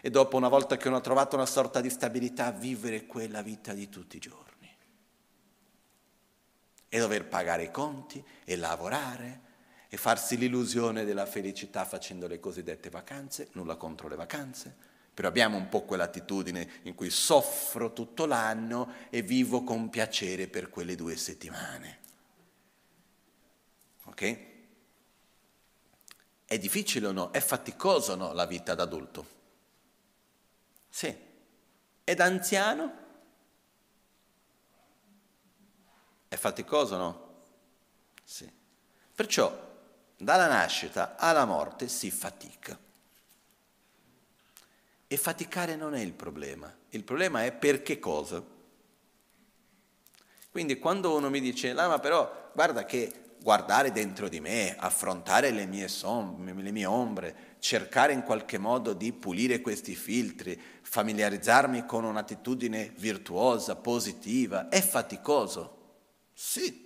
[0.00, 3.72] E dopo, una volta che uno ha trovato una sorta di stabilità, vivere quella vita
[3.72, 4.76] di tutti i giorni.
[6.88, 9.45] E dover pagare i conti e lavorare
[9.96, 14.76] e farsi l'illusione della felicità facendo le cosiddette vacanze, nulla contro le vacanze,
[15.14, 20.68] però abbiamo un po' quell'attitudine in cui soffro tutto l'anno e vivo con piacere per
[20.68, 21.98] quelle due settimane.
[24.04, 24.38] Ok?
[26.44, 27.32] È difficile o no?
[27.32, 29.26] È faticoso o no la vita d'adulto?
[30.90, 31.16] Sì.
[32.04, 32.92] E da anziano?
[36.28, 37.42] È faticoso o no?
[38.22, 38.52] Sì.
[39.14, 39.65] Perciò
[40.16, 42.78] dalla nascita alla morte si fatica.
[45.08, 48.42] E faticare non è il problema, il problema è per che cosa.
[50.50, 55.50] Quindi quando uno mi dice, ah, ma però guarda che guardare dentro di me, affrontare
[55.50, 61.86] le mie, som- le mie ombre, cercare in qualche modo di pulire questi filtri, familiarizzarmi
[61.86, 65.74] con un'attitudine virtuosa, positiva, è faticoso?
[66.32, 66.85] Sì,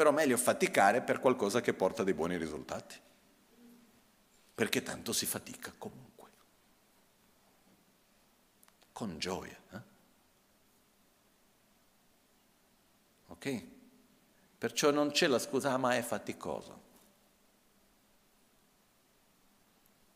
[0.00, 2.98] però meglio faticare per qualcosa che porta dei buoni risultati,
[4.54, 6.30] perché tanto si fatica comunque
[8.92, 9.58] con gioia.
[9.72, 9.80] Eh?
[13.26, 13.64] Ok?
[14.56, 16.80] Perciò non c'è la scusa, ah, ma è faticoso.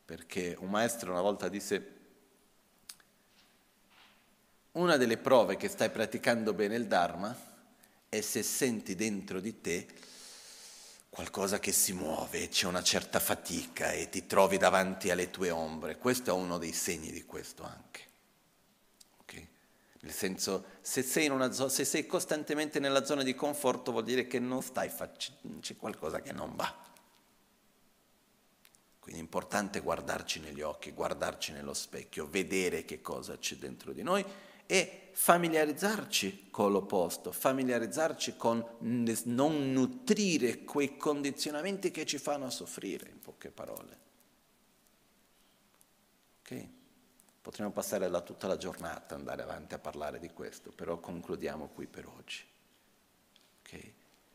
[0.06, 1.96] Perché un maestro una volta disse,
[4.72, 7.52] una delle prove che stai praticando bene il Dharma
[8.16, 9.86] è se senti dentro di te
[11.08, 15.96] qualcosa che si muove, c'è una certa fatica e ti trovi davanti alle tue ombre.
[15.98, 18.12] Questo è uno dei segni di questo anche.
[20.04, 24.38] Nel senso, se sei, zo- se sei, costantemente nella zona di conforto vuol dire che
[24.38, 26.82] non stai facendo, c'è qualcosa che non va.
[29.00, 34.02] Quindi è importante guardarci negli occhi, guardarci nello specchio, vedere che cosa c'è dentro di
[34.02, 34.22] noi
[34.66, 43.20] e familiarizzarci con l'opposto, familiarizzarci con non nutrire quei condizionamenti che ci fanno soffrire, in
[43.20, 43.98] poche parole.
[46.40, 46.68] Ok?
[47.40, 51.86] Potremmo passare la, tutta la giornata, andare avanti a parlare di questo, però concludiamo qui
[51.86, 52.42] per oggi.
[53.60, 53.94] Okay?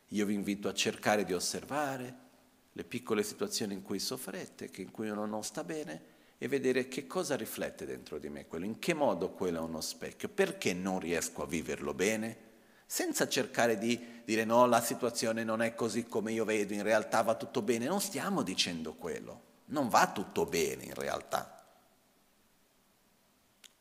[0.09, 2.27] Io vi invito a cercare di osservare
[2.71, 7.05] le piccole situazioni in cui soffrete, in cui uno non sta bene, e vedere che
[7.05, 10.99] cosa riflette dentro di me quello, in che modo quello è uno specchio, perché non
[10.99, 12.47] riesco a viverlo bene,
[12.85, 17.21] senza cercare di dire no, la situazione non è così come io vedo, in realtà
[17.21, 17.85] va tutto bene.
[17.85, 21.61] Non stiamo dicendo quello, non va tutto bene in realtà.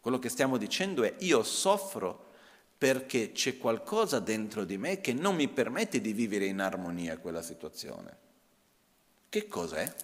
[0.00, 2.26] Quello che stiamo dicendo è io soffro
[2.76, 7.42] perché c'è qualcosa dentro di me che non mi permette di vivere in armonia quella
[7.42, 8.16] situazione.
[9.28, 9.94] Che cos'è?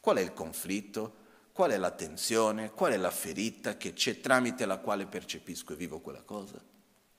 [0.00, 1.24] Qual è il conflitto?
[1.56, 2.70] Qual è la tensione?
[2.70, 6.62] Qual è la ferita che c'è tramite la quale percepisco e vivo quella cosa?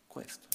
[0.05, 0.47] Questo.